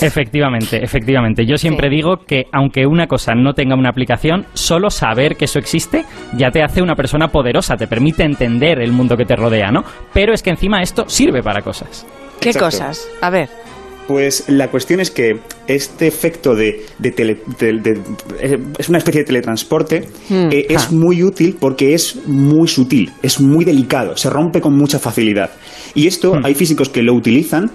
Efectivamente, 0.00 0.82
efectivamente. 0.82 1.44
Yo 1.44 1.58
siempre 1.58 1.90
digo 1.90 2.18
que 2.26 2.46
aunque 2.52 2.86
una 2.86 3.06
cosa 3.06 3.34
no 3.34 3.52
tenga 3.52 3.74
una 3.74 3.90
aplicación, 3.90 4.46
solo 4.54 4.90
saber 4.90 5.36
que 5.36 5.44
eso 5.44 5.58
existe 5.58 6.04
ya 6.36 6.50
te 6.50 6.62
hace 6.62 6.82
una 6.82 6.94
persona 6.94 7.28
poderosa, 7.28 7.76
te 7.76 7.86
permite 7.86 8.24
entender 8.24 8.80
el 8.80 8.92
mundo 8.92 9.16
que 9.16 9.26
te 9.26 9.36
rodea, 9.36 9.70
¿no? 9.70 9.84
Pero 10.12 10.32
es 10.32 10.42
que 10.42 10.50
encima 10.50 10.82
esto 10.82 11.04
sirve 11.08 11.42
para 11.42 11.60
cosas. 11.60 12.06
¿Qué 12.40 12.54
cosas? 12.54 13.06
A 13.20 13.30
ver. 13.30 13.63
Pues 14.06 14.44
la 14.48 14.70
cuestión 14.70 15.00
es 15.00 15.10
que 15.10 15.40
este 15.66 16.06
efecto 16.06 16.54
de, 16.54 16.84
eh, 17.02 18.58
es 18.78 18.88
una 18.88 18.98
especie 18.98 19.22
de 19.22 19.24
teletransporte 19.24 20.08
hmm. 20.28 20.48
eh, 20.52 20.66
es 20.68 20.84
ah. 20.84 20.88
muy 20.92 21.22
útil 21.22 21.56
porque 21.58 21.94
es 21.94 22.16
muy 22.26 22.68
sutil, 22.68 23.12
es 23.22 23.40
muy 23.40 23.64
delicado, 23.64 24.16
se 24.16 24.28
rompe 24.28 24.60
con 24.60 24.76
mucha 24.76 24.98
facilidad. 24.98 25.50
Y 25.94 26.06
esto 26.06 26.34
hmm. 26.34 26.44
hay 26.44 26.54
físicos 26.54 26.90
que 26.90 27.02
lo 27.02 27.14
utilizan 27.14 27.70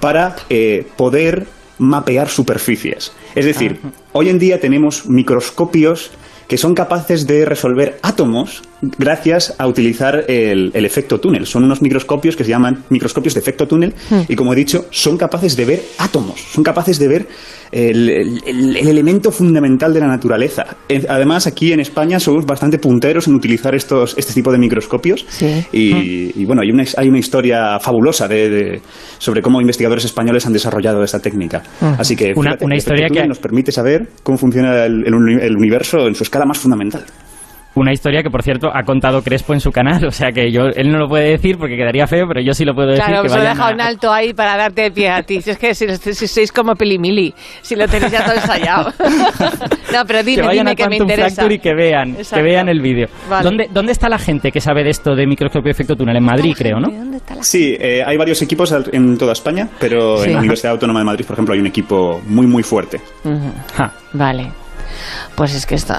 para 0.00 0.36
eh, 0.48 0.86
poder 0.96 1.46
mapear 1.78 2.28
superficies. 2.28 3.12
Es 3.34 3.44
decir, 3.44 3.78
hoy 4.12 4.30
en 4.30 4.38
día 4.38 4.58
tenemos 4.60 5.06
microscopios 5.06 6.10
que 6.48 6.56
son 6.56 6.74
capaces 6.74 7.26
de 7.26 7.44
resolver 7.44 7.98
átomos 8.02 8.62
gracias 8.98 9.54
a 9.58 9.66
utilizar 9.66 10.24
el, 10.28 10.70
efecto 10.74 11.18
túnel. 11.18 11.46
Son 11.46 11.64
unos 11.64 11.82
microscopios 11.82 12.36
que 12.36 12.44
se 12.44 12.50
llaman 12.50 12.84
microscopios 12.90 13.34
de 13.34 13.40
efecto 13.40 13.66
túnel 13.66 13.94
hmm. 14.10 14.20
y, 14.28 14.36
como 14.36 14.52
he 14.52 14.56
dicho, 14.56 14.86
son 14.90 15.16
capaces 15.16 15.56
de 15.56 15.64
ver 15.64 15.82
átomos, 15.98 16.40
son 16.40 16.62
capaces 16.62 16.98
de 16.98 17.08
ver 17.08 17.28
el, 17.72 18.40
elemento 18.46 19.32
fundamental 19.32 19.92
de 19.92 20.00
la 20.00 20.06
naturaleza. 20.06 20.76
Además, 21.08 21.46
aquí 21.46 21.72
en 21.72 21.80
España 21.80 22.20
somos 22.20 22.46
bastante 22.46 22.78
punteros 22.78 23.26
en 23.26 23.34
utilizar 23.34 23.74
estos, 23.74 24.16
este 24.16 24.34
tipo 24.34 24.52
de 24.52 24.58
microscopios 24.58 25.26
y, 25.72 26.44
bueno, 26.44 26.62
hay 26.62 26.70
una, 26.70 26.84
hay 26.96 27.08
una 27.08 27.18
historia 27.18 27.78
fabulosa 27.80 28.28
de, 28.28 28.80
sobre 29.18 29.42
cómo 29.42 29.60
investigadores 29.60 30.04
españoles 30.04 30.46
han 30.46 30.52
desarrollado 30.52 31.02
esta 31.02 31.18
técnica. 31.18 31.62
Así 31.80 32.14
que 32.14 32.32
una, 32.36 32.76
historia 32.76 33.08
que 33.08 33.26
nos 33.26 33.38
permite 33.38 33.72
saber 33.72 34.08
cómo 34.22 34.38
funciona 34.38 34.84
el 34.84 35.56
universo 35.56 36.06
en 36.06 36.14
su 36.14 36.22
escala 36.36 36.46
más 36.46 36.58
fundamental. 36.58 37.04
Una 37.74 37.92
historia 37.92 38.22
que, 38.22 38.30
por 38.30 38.42
cierto, 38.42 38.70
ha 38.72 38.84
contado 38.84 39.20
Crespo 39.20 39.52
en 39.52 39.60
su 39.60 39.70
canal, 39.70 40.06
o 40.06 40.10
sea 40.10 40.32
que 40.32 40.50
yo 40.50 40.62
él 40.74 40.90
no 40.90 40.98
lo 40.98 41.08
puede 41.08 41.32
decir 41.32 41.58
porque 41.58 41.76
quedaría 41.76 42.06
feo, 42.06 42.24
pero 42.26 42.40
yo 42.40 42.54
sí 42.54 42.64
lo 42.64 42.74
puedo 42.74 42.88
decir. 42.88 43.04
Claro, 43.04 43.22
que 43.22 43.28
pues 43.28 43.38
lo 43.38 43.44
he 43.44 43.48
dejado 43.50 43.70
en 43.70 43.80
alto 43.82 44.10
ahí 44.10 44.32
para 44.32 44.56
darte 44.56 44.82
de 44.82 44.90
pie 44.92 45.10
a 45.10 45.22
ti. 45.22 45.42
Si 45.42 45.50
es 45.50 45.58
que 45.58 45.74
si, 45.74 46.26
sois 46.26 46.50
como 46.52 46.74
Pelimili, 46.74 47.34
si 47.60 47.76
lo 47.76 47.86
tenéis 47.86 48.12
ya 48.12 48.24
todo 48.24 48.34
ensayado. 48.34 48.92
no, 49.92 50.04
pero 50.06 50.22
dime, 50.22 50.40
que 50.40 50.46
vayan 50.46 50.64
dime 50.64 50.70
a 50.70 50.74
que 50.74 50.88
me 50.88 50.96
interesa. 50.96 51.52
y 51.52 51.58
que 51.58 51.74
vean, 51.74 52.16
que 52.16 52.42
vean 52.42 52.70
el 52.70 52.80
vídeo. 52.80 53.08
¿Dónde, 53.42 53.68
¿Dónde 53.70 53.92
está 53.92 54.08
la 54.08 54.18
gente 54.18 54.50
que 54.50 54.60
sabe 54.62 54.82
de 54.82 54.90
esto 54.90 55.14
de 55.14 55.26
microscopio 55.26 55.70
efecto 55.70 55.94
túnel? 55.94 56.16
En 56.16 56.24
Madrid, 56.24 56.54
creo, 56.56 56.80
¿no? 56.80 56.88
Sí, 57.42 57.76
eh, 57.78 58.02
hay 58.06 58.16
varios 58.16 58.40
equipos 58.40 58.74
en 58.90 59.18
toda 59.18 59.32
España, 59.32 59.68
pero 59.78 60.24
en 60.24 60.32
la 60.32 60.38
Universidad 60.38 60.72
Autónoma 60.72 61.00
de 61.00 61.04
Madrid, 61.04 61.26
por 61.26 61.34
ejemplo, 61.34 61.52
hay 61.52 61.60
un 61.60 61.66
equipo 61.66 62.22
muy, 62.26 62.46
muy 62.46 62.62
fuerte. 62.62 63.02
Vale 64.14 64.65
pues 65.34 65.54
es 65.54 65.66
que 65.66 65.74
esto, 65.74 65.94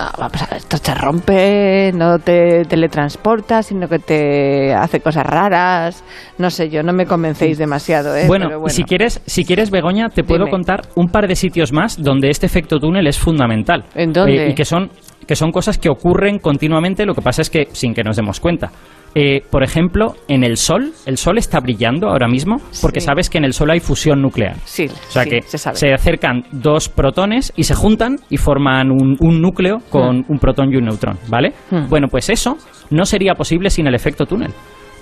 esto 0.55 0.77
te 0.79 0.93
rompe, 0.93 1.91
no 1.93 2.19
te 2.19 2.65
teletransporta, 2.65 3.63
sino 3.63 3.87
que 3.87 3.99
te 3.99 4.73
hace 4.73 4.99
cosas 4.99 5.25
raras. 5.25 6.03
No 6.37 6.49
sé 6.49 6.69
yo, 6.69 6.83
no 6.83 6.93
me 6.93 7.05
convencéis 7.05 7.57
demasiado. 7.57 8.15
¿eh? 8.15 8.27
Bueno, 8.27 8.49
si 8.67 8.83
quieres, 8.83 9.21
si 9.25 9.45
quieres 9.45 9.71
Begoña, 9.71 10.09
te 10.09 10.23
puedo 10.23 10.47
contar 10.47 10.81
un 10.95 11.07
par 11.09 11.27
de 11.27 11.35
sitios 11.35 11.71
más 11.71 12.01
donde 12.01 12.29
este 12.29 12.45
efecto 12.45 12.79
túnel 12.79 13.07
es 13.07 13.17
fundamental. 13.17 13.85
¿En 13.95 14.11
dónde? 14.11 14.47
Eh, 14.47 14.49
y 14.51 14.55
que 14.55 14.65
son 14.65 14.89
que 15.27 15.35
son 15.35 15.51
cosas 15.51 15.77
que 15.77 15.89
ocurren 15.89 16.39
continuamente, 16.39 17.05
lo 17.05 17.13
que 17.13 17.21
pasa 17.21 17.41
es 17.41 17.49
que 17.49 17.67
sin 17.73 17.93
que 17.93 18.03
nos 18.03 18.15
demos 18.15 18.39
cuenta. 18.39 18.71
Eh, 19.15 19.41
por 19.49 19.63
ejemplo, 19.63 20.15
en 20.27 20.43
el 20.43 20.57
Sol, 20.57 20.91
el 21.05 21.17
Sol 21.17 21.37
está 21.39 21.59
brillando 21.59 22.09
ahora 22.09 22.27
mismo 22.27 22.57
porque 22.81 22.99
Sí. 22.99 23.05
sabes 23.07 23.29
que 23.29 23.39
en 23.39 23.45
el 23.45 23.53
Sol 23.53 23.71
hay 23.71 23.79
fusión 23.79 24.21
nuclear. 24.21 24.55
Sí, 24.65 24.85
O 24.85 25.11
sea 25.11 25.23
sí, 25.23 25.29
que 25.29 25.41
se 25.41 25.93
acercan 25.93 26.43
dos 26.51 26.87
protones 26.89 27.51
y 27.55 27.63
se 27.63 27.73
juntan 27.73 28.17
y 28.29 28.37
forman 28.37 28.91
un, 28.91 29.17
un 29.19 29.41
núcleo 29.41 29.77
con 29.89 30.23
un 30.27 30.39
protón 30.39 30.71
y 30.71 30.77
un 30.77 30.85
neutrón, 30.85 31.17
¿vale? 31.29 31.53
Hmm. 31.71 31.87
Bueno, 31.89 32.07
pues 32.09 32.29
eso 32.29 32.57
no 32.91 33.05
sería 33.05 33.33
posible 33.33 33.69
sin 33.69 33.87
el 33.87 33.95
efecto 33.95 34.25
túnel. 34.25 34.53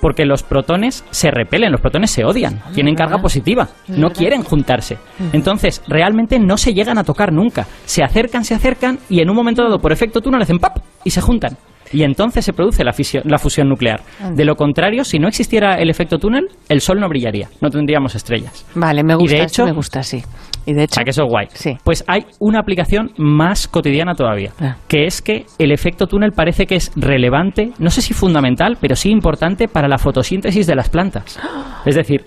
Porque 0.02 0.26
los 0.26 0.44
protones 0.44 1.04
se 1.10 1.32
repelen, 1.32 1.72
los 1.72 1.82
protones 1.82 2.12
se 2.12 2.24
odian, 2.26 2.62
tienen 2.74 2.96
carga 2.96 3.18
positiva, 3.18 3.70
no 3.88 4.12
quieren 4.12 4.44
juntarse. 4.44 4.98
Entonces, 5.34 5.82
realmente 5.88 6.38
no 6.38 6.58
se 6.58 6.74
llegan 6.74 6.98
a 7.00 7.04
tocar 7.04 7.32
nunca. 7.34 7.66
Se 7.86 8.04
acercan, 8.04 8.44
se 8.44 8.54
acercan 8.54 9.00
y 9.10 9.22
en 9.22 9.30
un 9.30 9.36
momento 9.36 9.64
dado, 9.64 9.80
por 9.80 9.92
efecto 9.92 10.22
túnel, 10.22 10.42
hacen 10.42 10.60
¡pap! 10.60 10.78
y 11.04 11.10
se 11.10 11.22
juntan. 11.22 11.58
Y 11.96 12.04
entonces 12.04 12.44
se 12.44 12.52
produce 12.54 12.84
la, 12.84 12.94
la 13.24 13.38
fusión 13.38 13.70
nuclear. 13.70 14.02
Anda. 14.20 14.36
De 14.36 14.44
lo 14.46 14.56
contrario, 14.56 15.04
si 15.06 15.18
no 15.18 15.28
existiera 15.30 15.76
el 15.76 15.90
efecto 15.90 16.18
túnel, 16.18 16.48
el 16.68 16.82
Sol 16.82 17.00
no 17.00 17.08
brillaría, 17.08 17.48
no 17.62 17.70
tendríamos 17.70 18.16
estrellas. 18.16 18.66
Vale, 18.76 19.02
me 19.04 19.14
Y 19.14 19.16
de 19.16 19.22
gusta, 19.22 19.44
hecho- 19.44 19.66
me 19.66 19.72
gusta, 19.72 20.04
sí. 20.04 20.22
Y 20.66 20.74
de 20.74 20.84
hecho, 20.84 20.94
O 20.94 20.96
sea, 20.96 21.04
que 21.04 21.12
eso 21.12 21.24
es 21.24 21.30
guay. 21.30 21.48
Sí. 21.54 21.78
Pues 21.84 22.04
hay 22.08 22.26
una 22.40 22.60
aplicación 22.60 23.12
más 23.18 23.68
cotidiana 23.68 24.14
todavía, 24.16 24.52
Ah. 24.60 24.76
que 24.88 25.06
es 25.06 25.22
que 25.22 25.46
el 25.60 25.72
efecto 25.72 26.08
túnel 26.08 26.32
parece 26.34 26.66
que 26.66 26.76
es 26.76 26.92
relevante, 26.96 27.72
no 27.80 27.90
sé 27.90 28.02
si 28.02 28.14
fundamental, 28.14 28.78
pero 28.82 28.96
sí 28.96 29.10
importante 29.12 29.68
para 29.68 29.88
la 29.88 29.98
fotosíntesis 29.98 30.68
de 30.68 30.76
las 30.76 30.90
plantas. 30.90 31.40
Es 31.86 31.96
decir, 31.96 32.26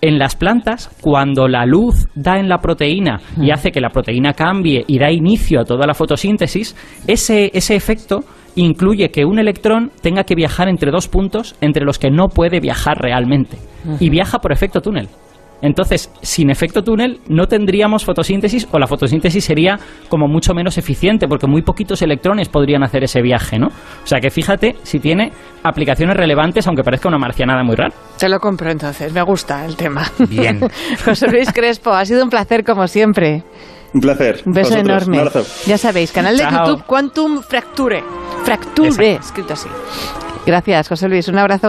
en 0.00 0.18
las 0.18 0.36
plantas, 0.36 0.90
cuando 1.00 1.48
la 1.48 1.64
luz 1.66 2.06
da 2.14 2.38
en 2.38 2.48
la 2.48 2.58
proteína 2.58 3.20
y 3.40 3.50
hace 3.50 3.72
que 3.72 3.80
la 3.80 3.88
proteína 3.90 4.32
cambie 4.32 4.84
y 4.86 4.96
da 4.98 5.10
inicio 5.10 5.60
a 5.60 5.64
toda 5.64 5.86
la 5.88 5.94
fotosíntesis, 5.94 6.76
ese, 7.08 7.50
ese 7.52 7.74
efecto 7.74 8.20
incluye 8.62 9.10
que 9.10 9.24
un 9.24 9.38
electrón 9.38 9.90
tenga 10.02 10.24
que 10.24 10.34
viajar 10.34 10.68
entre 10.68 10.90
dos 10.90 11.08
puntos 11.08 11.54
entre 11.60 11.84
los 11.84 11.98
que 11.98 12.10
no 12.10 12.28
puede 12.28 12.60
viajar 12.60 12.98
realmente. 12.98 13.58
Y 14.00 14.10
viaja 14.10 14.38
por 14.38 14.52
efecto 14.52 14.80
túnel. 14.80 15.08
Entonces, 15.60 16.12
sin 16.22 16.50
efecto 16.50 16.82
túnel 16.82 17.18
no 17.28 17.46
tendríamos 17.46 18.04
fotosíntesis 18.04 18.68
o 18.70 18.78
la 18.78 18.86
fotosíntesis 18.86 19.44
sería 19.44 19.78
como 20.08 20.28
mucho 20.28 20.54
menos 20.54 20.78
eficiente 20.78 21.26
porque 21.26 21.48
muy 21.48 21.62
poquitos 21.62 22.00
electrones 22.02 22.48
podrían 22.48 22.84
hacer 22.84 23.02
ese 23.02 23.22
viaje, 23.22 23.58
¿no? 23.58 23.66
O 23.66 24.06
sea 24.06 24.20
que 24.20 24.30
fíjate 24.30 24.76
si 24.84 25.00
tiene 25.00 25.32
aplicaciones 25.64 26.16
relevantes 26.16 26.66
aunque 26.68 26.84
parezca 26.84 27.08
una 27.08 27.18
marcianada 27.18 27.64
muy 27.64 27.74
rara. 27.74 27.92
te 28.18 28.28
lo 28.28 28.38
compro 28.38 28.70
entonces, 28.70 29.12
me 29.12 29.22
gusta 29.22 29.64
el 29.64 29.74
tema. 29.74 30.04
Bien. 30.28 30.60
José 31.04 31.26
Luis 31.28 31.52
Crespo, 31.52 31.90
ha 31.90 32.04
sido 32.04 32.22
un 32.22 32.30
placer 32.30 32.62
como 32.62 32.86
siempre. 32.86 33.42
Un 33.94 34.00
placer. 34.00 34.42
Un 34.46 34.52
beso 34.52 34.70
Vosotros, 34.70 35.02
enorme. 35.02 35.16
Un 35.22 35.28
abrazo. 35.28 35.64
Ya 35.66 35.78
sabéis, 35.78 36.12
canal 36.12 36.36
de 36.36 36.42
Chao. 36.44 36.66
YouTube 36.66 36.84
Quantum 36.86 37.40
Fracture. 37.42 38.04
Fracture, 38.44 39.14
escrito 39.16 39.52
así. 39.54 39.68
Gracias, 40.46 40.88
José 40.88 41.08
Luis. 41.08 41.28
Un 41.28 41.38
abrazo. 41.38 41.66